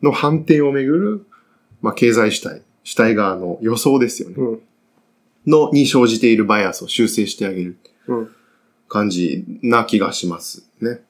[0.00, 1.26] の判定をめぐる、
[1.82, 4.36] まあ、経済主体、主体側の予想ですよね。
[4.38, 4.60] うん。
[5.46, 7.76] の、に生じているバイアスを修正してあげる
[8.08, 8.30] うん。
[8.88, 11.02] 感じな気がしますね。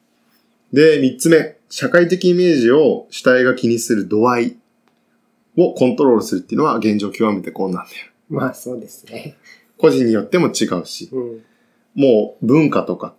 [0.73, 1.57] で、三つ目。
[1.69, 4.57] 社会的イメージを主体が気にする度合い
[5.63, 8.11] をコントロールするっていうのは現状極めて困難だよ。
[8.29, 9.37] まあそうですね。
[9.79, 11.43] 個人によっても違うし、うん。
[11.95, 13.15] もう文化とか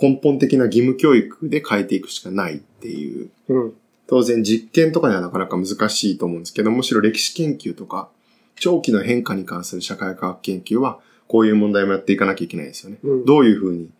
[0.00, 3.30] 根本的な義務教育で変えていくしかないっていう。
[3.48, 3.74] うん。
[4.06, 8.08] 当然実験とかではなかなか難しいと思うんですけど、むしろ歴史研究とか
[8.56, 12.98] 長期の変化に関する社会科学研究はこういう問題もやっていかなきゃいけないですよね。
[13.02, 13.24] うん。
[13.24, 13.90] どういうふうに、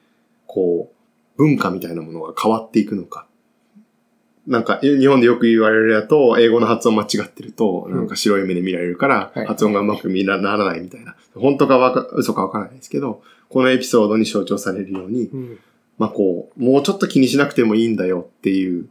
[0.47, 0.97] こう、
[1.37, 3.28] 文化みたいなものが変わっていくのか。
[4.49, 11.15] なんか、日本でよく言われるやと、英語の発音間違ってると、うんなんか白い目で見られるからはい、発音がうまく見らならないみたいな。
[11.35, 15.59] 本当かわか、嘘かわからないですけど、このエピソードに象徴されるように、うん。
[15.99, 18.89] まあこう、もうちょっと気にしなくてもいいんだよっていう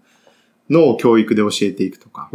[0.70, 2.30] のを教育で教えていくとか。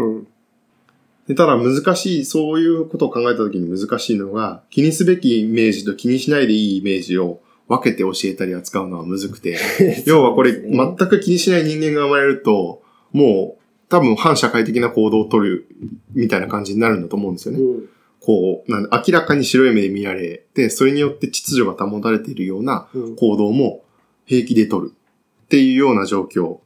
[1.36, 9.56] ただ難しい、そういうことを考えた時に難しいのが、気にすべきイメージと気にしないでいいイメージを分けて教えたり扱うのはむずくて、
[10.04, 12.81] 要はこれ、全く気にしない人間が生まれると、
[13.12, 15.66] もう多分反社会的な行動を取る
[16.14, 17.60] みたいな感じになるんだと思うんですよね。
[17.60, 17.88] うん。
[18.20, 23.16] こう、なん明らかに白い目で見られて、それによって秩序が保たれているようなうん。
[23.16, 23.84] 行動も
[24.24, 26.60] 平気で取るっていうような状況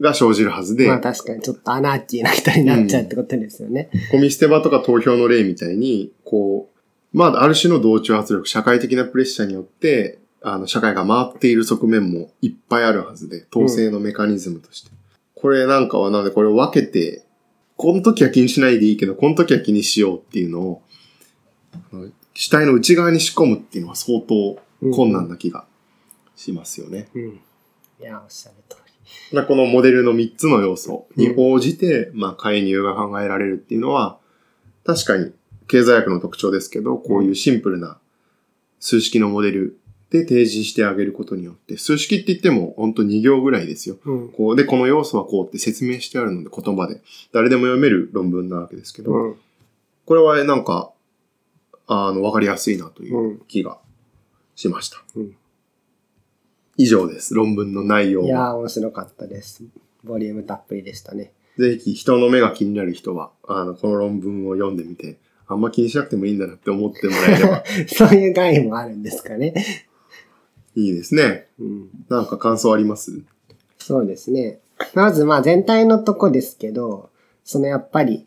[0.00, 3.90] が生じるはずで、まあ確かにちょっとアナーキーな人になっちゃうってことですよね。
[4.10, 14.90] ゴミ捨て場とか投票の例みたいに、こう、まあ、ある種の同調圧力、社会的なプレッシャーによって、あの、社会が回っている側面もいっぱいあるはずで、統制のメカニズムとして。
[15.42, 17.24] これなんかはなので、これを分けて、
[17.76, 20.82] この時は気にしないでいいけど、この時は気にしようっていうのを、
[21.74, 24.58] あの主体の内側に仕込むっていうのは相当
[24.92, 25.66] 困難な気が
[26.36, 27.08] しますよね。
[27.14, 27.22] うん。
[28.00, 28.76] いや、おっしゃる通
[29.32, 34.18] まあこのモデルの3つの要素に応じて、まあ介入が考えられるっていうのは、
[34.84, 35.32] 確かに
[35.68, 37.98] 経済学の特徴ですけど、こういうシンプルな
[38.78, 39.78] 数式のモデル
[40.12, 43.96] で提示してあげることによって、数式って言っても本当2行ぐらいですよ。
[44.04, 44.12] り。
[44.12, 44.28] うん。
[44.32, 47.00] こうで、この要素はこうって説明してあるので言葉で、
[47.32, 49.36] 誰でも読める論文なわけですけど、うん。
[50.04, 50.92] これはなんか、
[51.86, 53.78] あの、わかりやすいなという気が
[54.54, 55.02] しました。
[55.16, 55.36] うん
[56.76, 57.34] 以上です。
[57.34, 58.26] 論文の内容は。
[58.26, 59.62] いやー、面白かったです。
[60.04, 61.32] ボリュームたっぷりでしたね。
[61.58, 69.52] ぜひ人の目が気になる人は、あの、この論文を読んでみて、あんま気にしなくてもいいんだなって思ってもらえれば そういう概もあるんですかね。
[70.74, 71.48] いいですね。
[71.58, 71.90] うん。
[72.08, 73.22] なんか感想あります？
[73.78, 74.60] そうですね。
[74.94, 77.10] まずまあ全体のとこですけど、
[77.44, 78.26] そのやっぱり、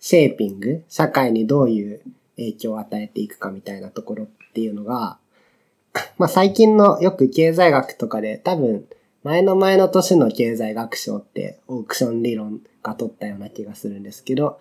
[0.00, 2.00] シェーピング、社会にどういう
[2.36, 5.18] 影響を与えていくかみたいなところっていうのが、
[6.18, 8.86] まあ最近のよく経済学とかで多分
[9.24, 14.58] 前の前の年の経済学賞ってオークション理論が取ったような気がするんですけど、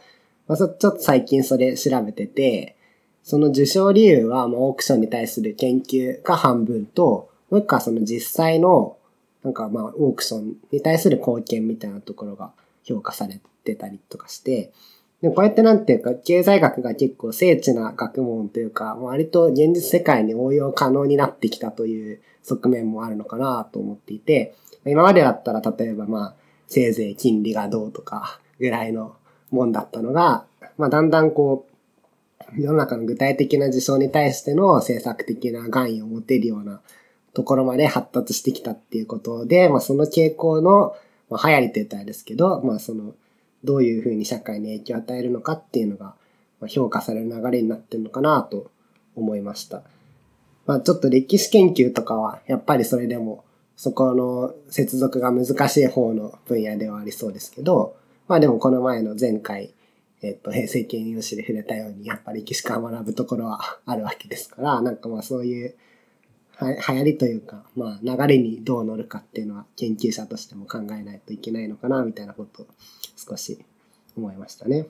[0.48, 2.75] まあ、そちょっと最近それ調べてて、
[3.26, 8.98] その受賞理由は、まあ、オークションに対する研究が半分と、もう一個はその実際の、
[9.44, 12.52] なんかまあ、オークションに対する貢献みたいなところが
[12.84, 14.72] 評価されてたりとかして、
[15.24, 24.54] でこうやってなんていうか、経済学が結構精緻な学問というか、割と現実世界に応用可能になってきたという側面もあるのかなと思っていて、
[24.86, 26.36] 今までだったら例えばまあ、
[26.68, 29.16] せいぜい金利がどうとかぐらいの
[29.50, 30.46] もんだったのが、
[30.78, 31.75] まあだんだんこう、
[32.54, 36.82] 世の中の具体的な事象に対しての政策的な願意を持てるような
[37.34, 40.96] ところまで発達してきたっていうことで、まあその傾向の、
[41.30, 43.14] まあ流行りと言ったらですけど、まあその、
[43.64, 46.16] どういうふうに社会に影響を与えるのかっていうのが、
[46.60, 48.72] まあ、評価される流れになってるのかなと
[49.16, 49.84] 思いました。
[50.66, 53.44] まあちょっと歴史研究とかは、やっぱりそれでも、
[53.76, 59.74] そこの接続が難しい方の分野ではありそうですけど、まあでもこの前の前回、
[60.26, 65.76] えっと、平成形入試で触れたように、やっぱり歴史から学ぶところはあるわけですから、なんかまあそういう、
[66.56, 72.68] は流行りというか、まあ流れにどう乗るかっていうのは研究者としても考えないといけないのかな、みたいなことを
[73.16, 73.64] 少し
[74.18, 74.88] 思いましたね。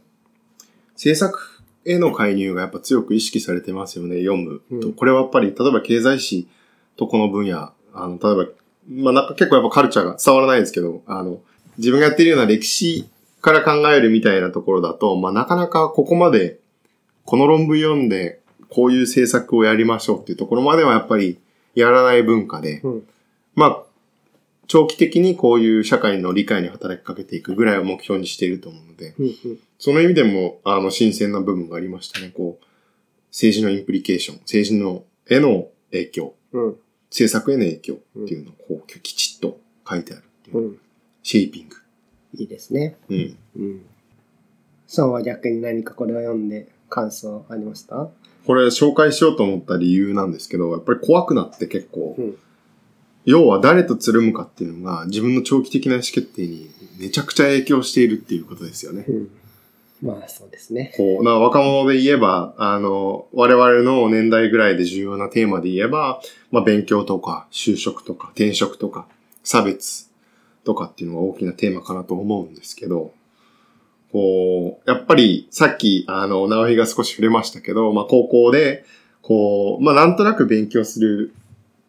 [0.94, 4.88] 政策への介入がやっぱ強く意識されてますよね、読むと。
[4.88, 6.48] うんこれはやっぱり、例えば経済史
[6.96, 8.52] とこの分野、あの、例えば、
[8.88, 11.42] まあなんか結構やっぱカルチャーが伝わらないですけど、あの、
[11.78, 13.10] 自分がやってるような歴史
[13.46, 16.58] から考えるみたいなところだと、まあなかなかここまで、
[17.26, 18.40] この論文読んで、
[18.70, 21.40] こういう政策をやりましょうっていうところまではやっぱり
[21.76, 23.08] やらない文化で、うん。
[23.54, 23.84] まあ、
[24.66, 29.60] 長期的にこういう社会の理解に働きかけていくぐらいを目標にしていると思うので、うんうん。
[29.78, 32.32] その意味でも、あの、新鮮な部分がありましたね。
[32.36, 32.66] こう、
[33.30, 36.76] 政治のインプリケーション、政治の、への影響、うん。
[37.12, 40.68] 政策への影響っていうのを、こう、きちっと書いてあるっていうう。
[40.72, 40.80] ん。
[41.22, 41.76] シェイピング。
[42.38, 42.98] いいですね。
[43.10, 43.38] うん。
[43.58, 43.82] うん。
[44.88, 48.10] そうは逆に何かこれを読んで感想ありました？
[48.46, 52.38] これ紹介しようと思った理由なんですけど、やっぱり怖くなって結構、うん
[53.28, 56.70] 要は誰とつるむかっていうのが自分の長期的な意思決定に
[57.00, 59.04] めちゃくちゃ影響しているっていうことですよね。
[59.08, 59.30] うん。
[60.04, 60.94] まあそうですね。
[60.96, 66.22] こう、な若者で言えば、あの、我々の年代ぐらいで重要なテーマで言えば、
[66.52, 69.08] まあ勉強とか、就職とか、転職とか、
[69.44, 70.08] 差別
[70.66, 73.14] とかっていうのが大きなテーマかなと思うんですけど、
[74.12, 78.86] こう、やっぱりさっき、あの、直井が少し触れましたけど、まあ高校で、
[79.22, 81.34] こう、まあなんとなく勉強する、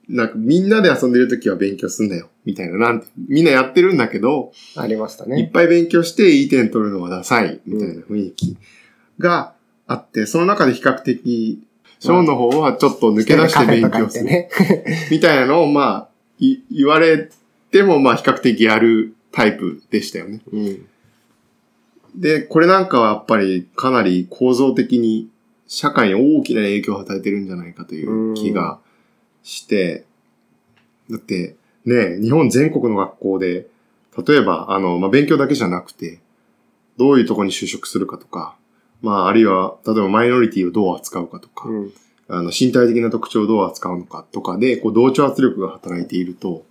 [0.08, 5.50] なんかみんなで遊んでる時は勉強すんだよ、みたいな、なんて、みんなやってるんだけど、ありましたいっね。
[5.52, 8.56] ぱい勉強していい点取るのはダサい、みたいな雰囲気
[9.18, 9.54] が
[9.86, 11.60] あって、その中で比較的、
[11.98, 14.24] ショーンの方はちょっと抜け出して勉強する。
[14.26, 14.50] ね。
[15.10, 16.08] みたいなのを、まあ、
[16.38, 17.30] い言われ
[17.76, 20.40] ても、まあ、比較的やるタイプでしたよね。
[20.50, 20.86] うん。
[22.14, 25.28] で、これなんかはやっぱりかなり構造的に
[25.66, 28.78] 社会に大きな影響を与えてるんじゃないかという気が
[29.42, 30.06] して、
[31.10, 33.66] だってね、日本全国の学校で、
[34.26, 36.20] 例えば、あの、まあ、勉強だけじゃなくて、
[36.96, 38.56] どういうところに就職するかとか、
[39.02, 41.92] まあ、あるいは、例えばマイノリティをどう扱うかとか、うん。
[42.28, 46.64] あの、身体的な特徴をどう扱うのかとかで、こう、同調圧力が働いていると、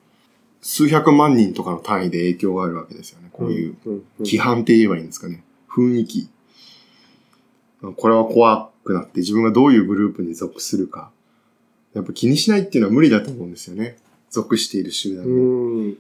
[0.68, 3.30] 数百万人とかの単位で影響があるわけですよね。
[3.32, 3.94] こういううん。
[3.94, 5.44] うん規範って言えばいいんですかね。
[5.70, 6.30] 雰囲気。
[7.96, 11.12] これは怖くなって自分がどういうグループに属するか。
[11.94, 13.98] やっぱ気にしないっていうのは無理だと思うんですよね。
[14.32, 15.32] 属している集団に。
[15.32, 15.98] うん。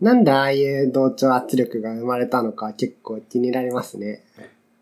[0.00, 4.22] なんでああいう同調圧力が生まれたのか結構気になりますね。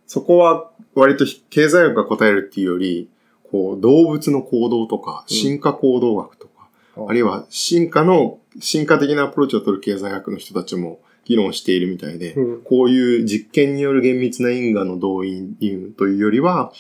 [0.07, 3.09] そこは割と経済学が答えるっていうより、
[3.51, 6.69] こう動物の行動とか、うん進化行動学とか、
[7.09, 15.57] あるいは進化の、進化的なアプローチを取る経済学の人たちも議論しているみたいで、うんこういう実験による厳密な因果の動因
[15.97, 16.73] というよりは、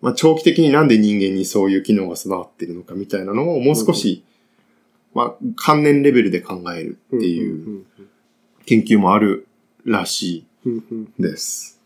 [0.00, 4.24] まあ、長期的になんで人間にそういう機能が備わっているのかみたいなのをもう少し、
[5.14, 7.84] まあ、関連レベルで考えるっていう
[8.66, 9.46] 研究もある
[9.84, 11.80] らしうんうんいです。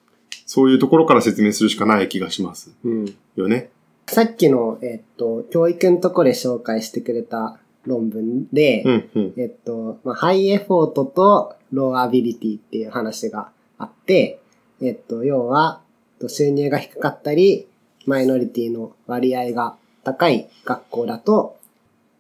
[0.47, 3.71] そういうところから説明するしかない気がしますうんうんよね。
[4.07, 9.35] さっきの、えっと、教育のところで紹介してくれた論文で、うん、うん。
[9.37, 14.41] えっと、まあ、ハイエフォートとローアビリティっていう話があって、
[14.81, 15.81] えっと、要は、
[16.21, 17.67] と収入が低かったり、
[18.07, 21.59] マイノリティの割合が高い学校だと、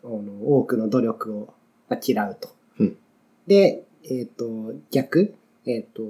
[0.02, 1.54] 多くの努力を
[2.02, 2.48] 嫌うと。
[2.78, 2.96] うん
[3.46, 5.34] で、えっと、逆、
[5.66, 6.02] えっと、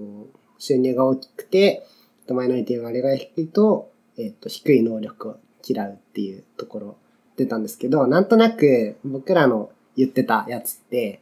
[0.58, 1.84] 収入が大きくて、
[2.28, 5.36] マイノリティの割合が低いと、えっと、低い能力を
[5.66, 6.96] 嫌うっていうところ
[7.36, 11.20] 出たんですけど、なんとなく僕らの言ってたやつって、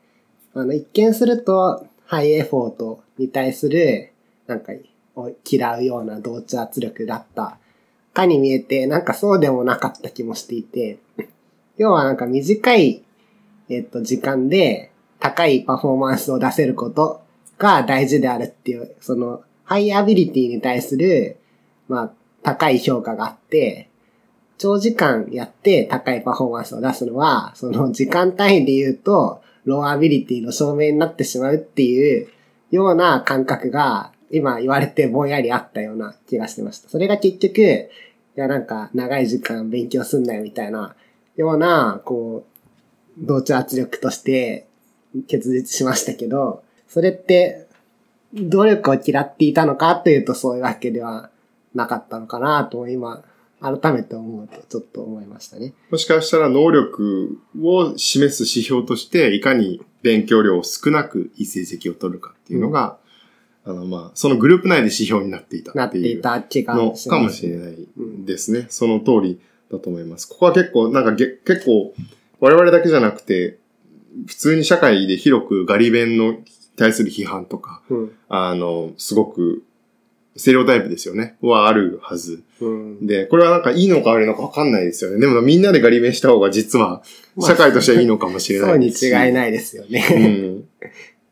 [0.55, 4.12] あの、一見すると、ハイエフォートに対する、
[4.47, 4.72] なんか、
[5.14, 7.59] を嫌うような同調圧力だった
[8.12, 10.98] かに見えて、なんかそうでもなかった気もしていて、
[11.78, 13.02] 要はなんか短い、
[13.68, 17.22] えっと、時間で高いパフォーマンスを出せること
[17.59, 21.39] が大事であるっていう、その、 high ability に対する、
[21.89, 22.12] まあ、
[22.43, 23.89] 高い評価があって、
[24.62, 32.28] 長時間やって高いパフォーマンスを出すのは、その時間単位で言うと、 low ability の証明になってしまうっていう
[32.70, 36.89] ような感覚が、今言われてぼんやりあったような気がしてました。
[36.89, 37.89] それが結局、い
[38.36, 40.94] やなんか長い時間勉強すんなよみたいな、
[41.34, 44.68] ような、こう、同調圧力として
[45.26, 47.66] 結実しましたけど、それって、
[48.32, 51.30] 努力を嫌っていたのかというとそういうわけでは
[51.74, 53.24] なかったのかなと今、
[53.62, 55.72] 改めて思うとちょっと思いましたね。
[55.90, 62.98] もしかしたら能力を示す指標として、いかに勉強量を少なくいい成績を取るかっていうのが、
[63.64, 66.22] あの、まあ、そのグループ内で指標になっていたなっってていう
[66.74, 66.93] の。
[66.93, 67.76] かもしれない
[68.24, 68.66] ですね。
[68.68, 69.40] その通り
[69.70, 70.28] だと思います。
[70.28, 71.94] ここは結構、なんかげ結構、
[72.40, 73.59] 我々だけじゃなくて、
[74.26, 76.36] 普通に社会で広くガリ弁の
[76.76, 78.12] 対する批判とか、うん。
[78.28, 79.62] ああの、すごく、
[80.36, 81.36] ステレオタイプですよね。
[81.42, 82.42] はあるはず。
[82.60, 83.06] うん。
[83.06, 85.20] で、これはなんかいいのか悪いのかわかんないですよね。
[85.20, 87.02] でもみんなでガリ弁した方が実は、
[87.36, 89.09] まあ社会としてはいいのかもしれなそうにいですし。
[89.09, 90.00] 違いないですようね。
[90.00, 90.64] ん。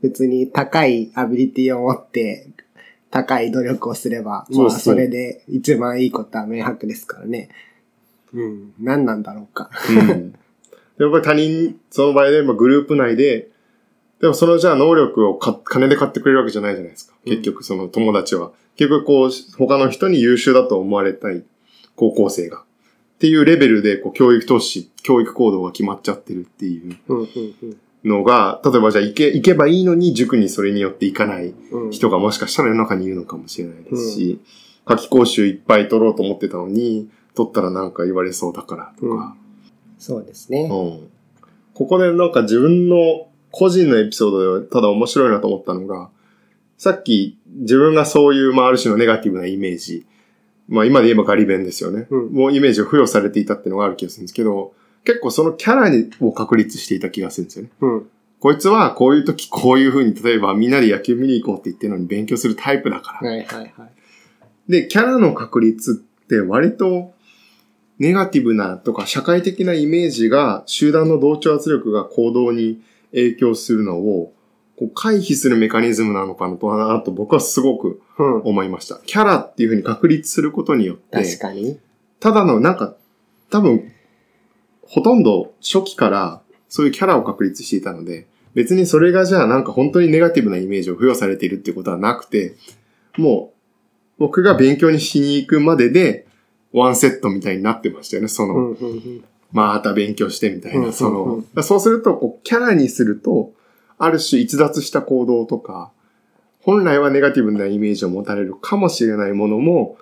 [0.02, 2.48] 別に高いアビリティを持って、
[3.10, 7.48] 高い努力をすれば、まあそうそうそれで一番いいことは明白ですからね。
[8.32, 8.72] うん。
[8.78, 9.70] 何なんだろうか。
[9.90, 10.34] うん。
[10.98, 13.48] やっぱり他人、その場合で、まあ、グループ内で、
[14.20, 17.14] でもそのじゃあ能力をか金で買ってくれるわけじゃないじゃないですか。
[17.24, 18.52] うん結局その友達は。
[18.76, 21.44] 結局こう、他の人に優秀だと思われたい
[21.96, 22.60] 高校生が。
[22.60, 22.62] っ
[23.18, 31.84] ていうレベルで、こう、教育投資、教育行動が決まっちゃってるっていううん、うん、のが、例えばじゃあ行け、行けばいいのに塾にそれによって行かないうん。
[31.84, 31.90] うん。
[31.90, 34.40] 人がもしかしたら世の中にいるのかもしれないですし、
[34.86, 39.36] 夏季講習いっぱい取ろうと思ってたのに、取ったらなんか言われそうだからとか、
[39.98, 40.62] そうですね。
[40.62, 41.10] うん。
[41.74, 46.10] ここでなんか自分の個人のエピソードでただ面白いなと思ったのが、
[46.78, 50.06] さっき自分がそういう、まあある種のネガティブなイメージ、
[50.68, 52.06] まあ今で言えばガリ弁ですよね。
[52.10, 54.74] うんもうイメージを付与されていたっていうのがある気がするんですけど、
[55.04, 55.90] 結構そのキャラ
[56.20, 57.70] を確立していた気がするんですよね。
[57.80, 58.10] うん。
[58.38, 63.28] こいつはこういう時こういう風に、例えばみんなで野球見に行こうって言ってるのに勉強するタイプだから。
[63.28, 64.70] はいはいはい。
[64.70, 67.12] で、キャラの確立って割と
[67.98, 72.80] ネガティブなとか社会的なイメージが集団の同調圧力が行動に
[73.12, 74.32] 影響するのを
[74.78, 78.42] こう回避するメカニズムなのかなとなと僕はすごくうん。
[78.42, 79.00] 思いました。
[79.06, 81.78] キャラっていうふうに確立することによって、確かに。
[82.18, 82.94] ただのなんか
[83.50, 83.92] 多分
[84.82, 92.56] ほとんど初期からそういうキャラを確立していたので、別にそれがじゃあなんか本当にネガティブなイメージを付与されているっていうことはなくて、
[93.16, 93.60] もう
[94.18, 96.26] 僕が勉強にしに行くまでで
[96.72, 98.28] ワンセットみたいになってましたよね。
[98.28, 99.24] その、うん、うん、うん。
[99.52, 103.52] また勉強してみたいな、その、だからそうするとこうキャラにすると、
[103.98, 105.92] ある種逸脱した行動とか、
[106.62, 109.96] 本来はネガティブなイメージを持たれるかもしれないものも、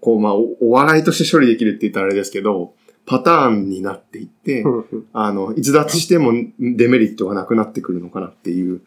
[0.00, 2.74] こう、まあ、おお笑いとして処理できるって言ったらあれですけど、
[3.06, 4.64] パターンになっていって、
[5.12, 8.82] あの、逸脱してもデメリットがなくなってくるのかなっていう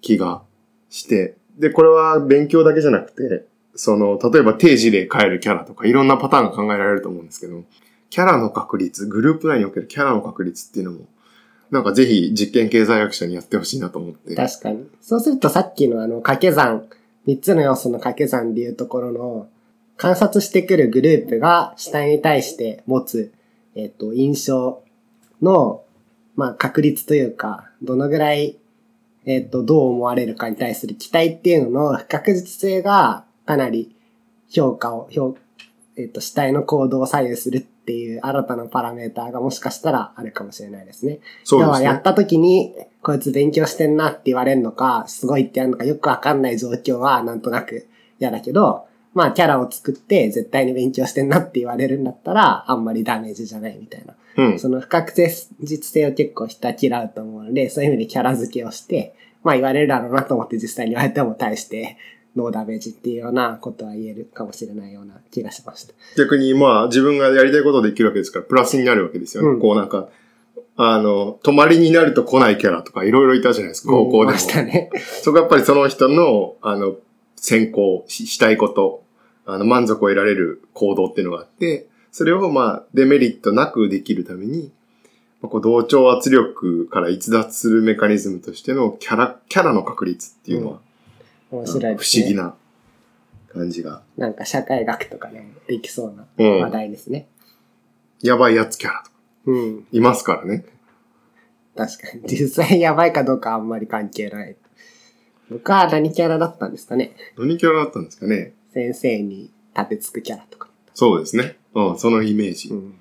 [0.00, 0.42] 気が
[0.90, 7.64] して、で、これは勉強だけじゃなくて、その、例えば定時で変えるキャラとかいろんなパターンが考えられると思うんですけど、
[8.10, 11.06] キャラの確率、グループ内におけるキャラの確率っていうのも、
[11.70, 14.34] なんかぜひ実験経済学者にやってほしいなと思って。
[14.34, 14.88] 確かに。
[15.00, 16.86] そうするとさっきのあの掛け算、
[17.26, 19.48] 三つの要素の掛け算でいうところの、
[19.96, 23.32] 観察してくるグループが主体に対して持つ、
[23.74, 24.82] えっ、と、印象
[25.40, 25.82] の、
[26.36, 28.58] まあ、確率というか、どのぐらい、
[29.24, 33.96] えっ、と、どう思われるかに対する期待っていうのの不確実性がかなり
[34.50, 35.36] 評価を、評
[35.96, 41.20] えっ、と、主体の行動を左右するっていう新たなパラメーターがもしかしたらあるかもしれないですね。
[41.50, 41.84] 要はそうですね。
[41.86, 47.86] やった時に、こいつ勉強してんなって言われるのか、すごいってやるのかよくわかんない状況はなんとなく
[48.18, 54.14] 嫌だけど、まあキャラを作って絶対に勉強してんなって言われるんだったら、あんまりダメージじゃないみたいな。
[54.36, 54.58] うん。
[54.58, 55.12] その不確
[55.62, 61.96] 実性を結構人は嫌うと思うので、そういう意味でキャラ付けをして、まあ言われるだろうなと思って実際に言われても対して、
[62.36, 65.94] ノーダメージっていうようなことは言えるかもしれないような気がしました。
[66.16, 69.48] 逆にまあ自分がやりたいことできるわけですから、プラスになるわけですよね。
[69.50, 70.08] うんこうなんか、
[70.76, 74.22] あの、泊まりになると来ないキャラとかいろいろいたじゃないですか、高校でも。
[74.24, 74.90] いましたね。
[75.22, 76.96] そこはやっぱりその人の、あの、
[77.36, 79.02] 先行ししたいこと、
[79.46, 84.70] あの、満足を得られる行動っていうのがあって、それをまあ、デメリットなくできるために、
[85.40, 90.80] まあこう同調圧力から逸脱するメカニズムとしてのキャラ、キャラの確率っていうのは、
[91.58, 92.24] 面白い不ですね。
[92.24, 92.54] 思議な
[93.52, 94.02] 感じが。
[94.16, 97.28] なんか社会学とかでもできそうなうん話題ですね。
[98.22, 99.16] やばいやつキャラとか、
[99.46, 99.86] うん。
[99.92, 100.64] いますからね。
[101.76, 102.22] 確かに。
[102.26, 104.56] 実際やばいかどうかあんまり関係ない。
[105.50, 110.68] 僕は何キャラだったんですかね何キャラだったんですかね先生に立てつくキャラとか。
[110.94, 111.56] そうですね。
[111.74, 112.70] うん、そのイメージ。
[112.70, 112.94] うん。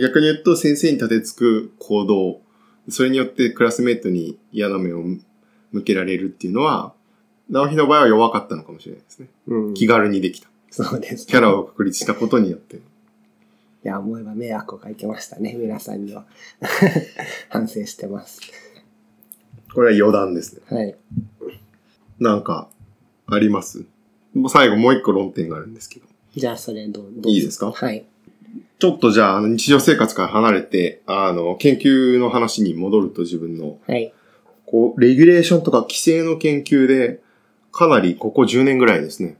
[0.00, 2.40] 逆に言うと、先生に立てつく行動、
[2.88, 5.02] それによってクラスメイトに嫌な目を
[5.72, 6.94] 向けられるっていうのは、
[7.50, 9.28] 直樹の場合は弱かったのかもしれないですね。
[9.48, 9.74] うん。
[9.74, 10.48] 気軽にできた。
[10.70, 12.76] そうです、キャラを確立したことによって。
[12.76, 12.80] い
[13.84, 16.24] や、思えば迷惑をかけましたね、皆さんには。
[17.50, 18.40] 反省してます。
[19.74, 20.62] これは余談ですね。
[20.68, 20.96] はい。
[22.18, 22.68] なんか、
[23.26, 23.84] あります？
[24.34, 26.06] もう最後もう一個論点があるんですけど。
[26.34, 27.70] じゃあ、それどう、どうぞいいですか？
[27.72, 28.04] はい。
[28.78, 34.12] ちょっとじゃあ、日常生活から離れて、あの、研究の話に戻ると自分の、はい。
[34.66, 37.20] こう、レギュレーションとか規制の研究で、
[37.74, 39.36] かなりここ10年ぐらいですね。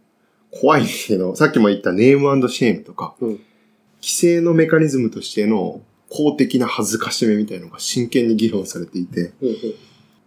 [0.51, 3.29] 怖いんですけど、さっきも言ったネームシェームとか、うん。
[4.01, 5.81] 規制のメカニズムとしての
[6.11, 9.57] 公的な恥ずかしめみたいなのが真剣に議論されていて、うんうん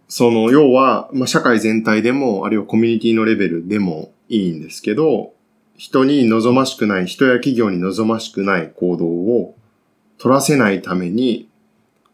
[0.08, 5.34] その、要は、まあ、社会全体でも、あるいはコミュニティのレベルでもいいんですけど、
[5.76, 9.54] 人に望ましくない、人や企業に望ましくない行動を
[10.16, 11.48] 取らせないために、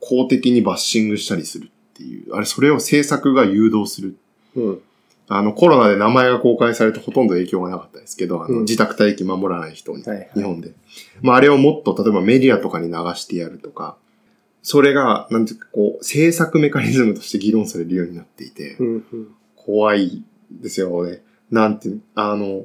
[0.00, 4.16] 公的にバッシングしたりするっていう、あれ、それを政策が誘導する。
[4.56, 4.80] うん。
[5.28, 10.72] あの、コロナで名前が公開されてほとんど影響がなかったですけど、あの、うん自宅待機守らない人に、はいはい日本で。
[11.22, 13.96] まあ、あれをもっと、例えばメディアとかに流してやるとか、
[14.62, 18.86] それが、なんていうか、こう、政策メカニズムとして議論されるようになっていて、うん。
[18.88, 19.28] うん。
[19.56, 21.22] 怖いですよね。
[21.50, 22.64] なんていう、あの、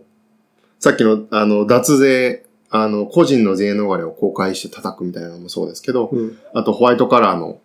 [0.80, 6.38] さっきの、あの、脱税、あの、個人の税逃れを公開して叩くみたいなのもそうですけど、うん。
[6.54, 7.60] あとホワイトカラーの、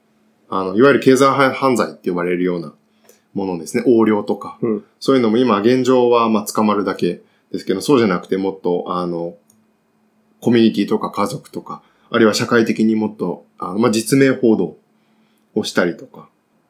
[0.48, 2.74] あの、いわゆる経済犯罪って呼ばれるような
[3.34, 3.84] ものですね。
[3.86, 4.58] 横領とか。
[4.62, 4.84] うん。
[5.00, 7.20] そういうのも今現状はまあ捕まるだけ
[7.52, 9.36] ですけど、そうじゃなくてもっと、あの、
[10.40, 14.76] コミュニティとか家族とか、あるいは社会的にもっと、あのまあ、実名報道
[15.54, 16.28] をしたりとか。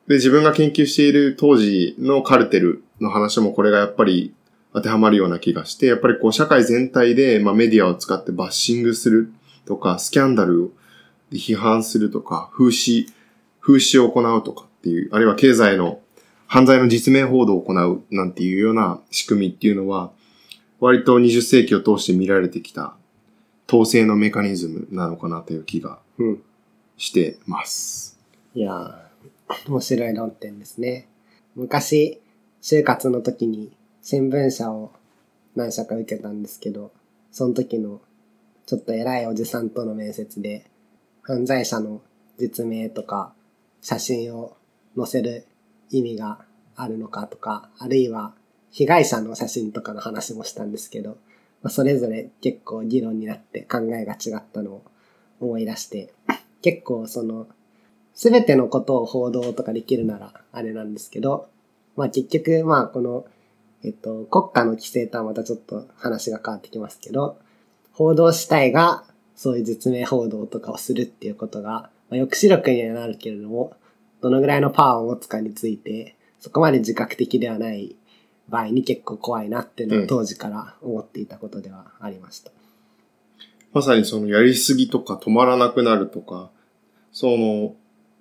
[0.08, 4.34] で、自分が研究している当時のカルテルの話もこれがやっぱり
[4.72, 9.32] 当てはまるような気がして、やっぱりこう社会全体で、まあ、メディアを使ってバッシングする
[9.66, 10.72] とか、スキャンダル
[11.30, 13.06] で批判するとか、風刺、
[13.60, 16.00] 風刺を行うとかっていう、あるいは経済の
[16.46, 20.12] 犯罪の実名報道を行うなんていうような仕組みっていうのは、
[20.80, 22.94] 割と20世紀を通して見られてきた
[23.68, 25.98] 統制のメカニズムなのかなという気が。
[26.96, 28.18] してます。
[28.54, 31.08] いやー、面白い論点ですね。
[31.54, 32.20] 昔、
[32.62, 34.92] 就活の時に新聞社を
[35.54, 36.92] 何社か受けたんですけど、
[37.30, 38.00] その時の
[38.66, 40.66] ちょっと偉いおじさんとの面接で、
[41.22, 42.00] 犯罪者の
[42.38, 43.32] 実名とか
[43.82, 44.56] 写真を
[44.96, 45.46] 載せる
[45.98, 46.38] 意味が
[46.76, 48.34] あるのかとか、あるいは
[48.70, 51.10] 被害者の写真とかの話もしたんですけど、
[51.62, 54.84] まあ、それぞれ結構議論になって考えが違ったのを
[55.40, 56.12] 思い出して、
[56.62, 57.46] 結構その、
[58.14, 61.48] すべてのことを報道とかできるならあれなんですけど、
[61.96, 63.26] まあ結局、まあこの、
[63.82, 67.38] えっと、国家の規制とはまたちょっと話が変わってきますけど、
[67.92, 69.04] 報道主体が
[69.36, 73.74] そういう実名報道とかをするっていうことが、まあ、抑止力にはなるけれども、
[74.24, 77.94] どのぐらいのパワーを持つかについて、そこまで自覚的ではない
[78.48, 82.50] 場合に結構怖いなっていうのうんは当時から思っていたことではありました。
[83.74, 86.50] まさにそのやりすぎとか止まらなくなるとか、
[87.12, 87.74] その、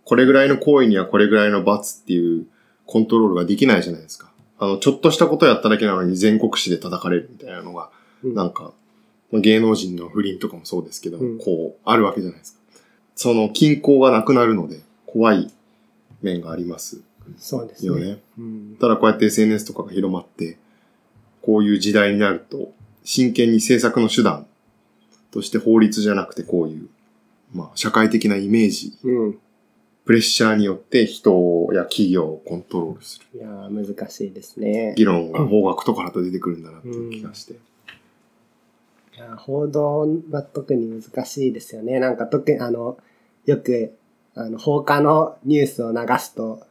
[0.03, 2.47] これぐらいの行為にはこれぐらいの罰っていう
[2.85, 4.29] コントロールができないじゃないですか。
[4.59, 7.89] あの、ちょっとしたことやっただけなのに全国紙で叩かれるみたいなのが、
[8.23, 8.73] うんなんか、
[9.31, 12.59] まあ芸能人の不倫とかもそうですけど、うんこう、あるわけじゃないですか。
[13.15, 15.51] その均衡がなくなるので、怖い
[16.23, 17.01] 面があります
[17.37, 17.87] そうですね。
[17.87, 18.21] よね。
[18.37, 20.57] うん、ただこうやって SNS とかが広まって、
[21.41, 22.73] こういう時代になると、
[23.03, 24.45] 真剣に政策の手段
[25.31, 26.89] として法律じゃなくてこういう、
[27.53, 29.39] まあ、社会的なイメージ、うん。
[30.05, 33.39] プレッシャーによって人や企業をコントロールする。
[33.39, 34.93] いやー難しいですね。
[34.97, 37.53] 議論が法学とかだと出てくるんだなっていう気がして。
[37.53, 37.57] い
[39.17, 41.99] や報道は特に難しいですよね。
[41.99, 42.97] なんか特にあの、
[43.45, 43.95] よく、
[44.35, 46.61] あの、放火のニュースを流すと、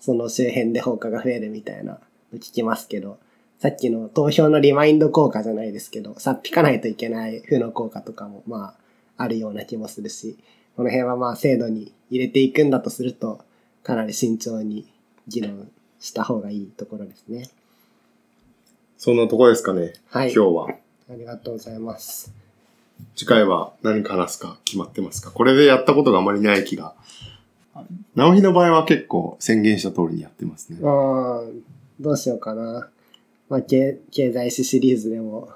[0.00, 1.98] その周辺で放火が増えるみたいな
[2.32, 3.18] の聞きますけど、
[3.58, 8.74] さっきの投票のリマインド効果じゃないですけど、さっぴかないといけない負の効果とかも、ま
[9.18, 10.38] あ、あるような気もするし、
[10.76, 13.44] この辺はまあ制度に入れていくんだとすると、
[13.82, 14.86] かなり慎重に
[15.28, 15.70] 議論
[16.00, 17.50] した方がいいところですね。
[18.96, 19.92] そんなとこですかね。
[20.08, 20.32] はい。
[20.32, 20.68] 今日は。
[21.10, 22.39] ありがとうございます。
[23.16, 25.30] 次回は何か話すか決まってますか？
[25.30, 26.94] これでやったことがあまりない気が。
[28.14, 30.78] 直日の場合は結構宣言した通りにやってますね。
[30.82, 31.44] ああ、
[32.00, 32.88] どうしようかな。
[33.48, 35.48] まあ、経経済史シリーズでも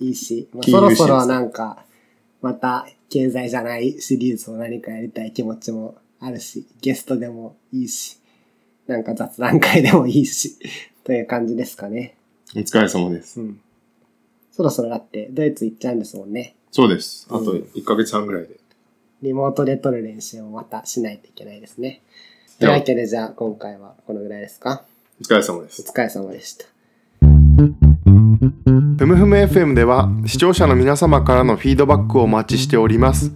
[0.00, 1.84] いいし、まあ、そろそろなんか、
[2.40, 8.18] また経済じゃないシリーズを何かやりたい気持ちもあるし、ゲストでもいいし、
[8.86, 10.56] なんか雑談会でもいいし、
[11.04, 12.16] という感じですかね。
[12.56, 13.40] お疲れ様です。
[13.40, 13.60] うん。
[14.52, 16.54] そろそろだって、ドイツ行っちゃうんですもんね。
[16.70, 17.26] そうです。
[17.30, 18.58] あとうん1ヶ月半ぐらいで。
[19.22, 22.02] リモートで撮る練習をまたしないといけないですね。
[22.60, 24.84] というわけで、じゃあ今回はこのぐらいですか？
[25.20, 25.82] お疲れ様です。
[25.82, 26.64] お疲れ様でした。
[28.98, 33.32] ふむふむ FM では視聴者の皆様からのフィードバックをお待ちしております。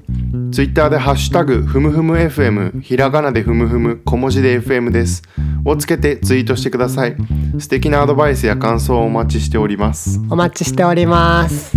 [0.53, 5.23] ツイッターでハッシュタグふむふむ FM ひらがなでふむふむ小文字で FM です。
[5.65, 7.17] をつけてツイートしてください。
[7.59, 10.21] 素敵なアドバイスや感想をお待ちしております。
[10.31, 11.77] お待ちしております。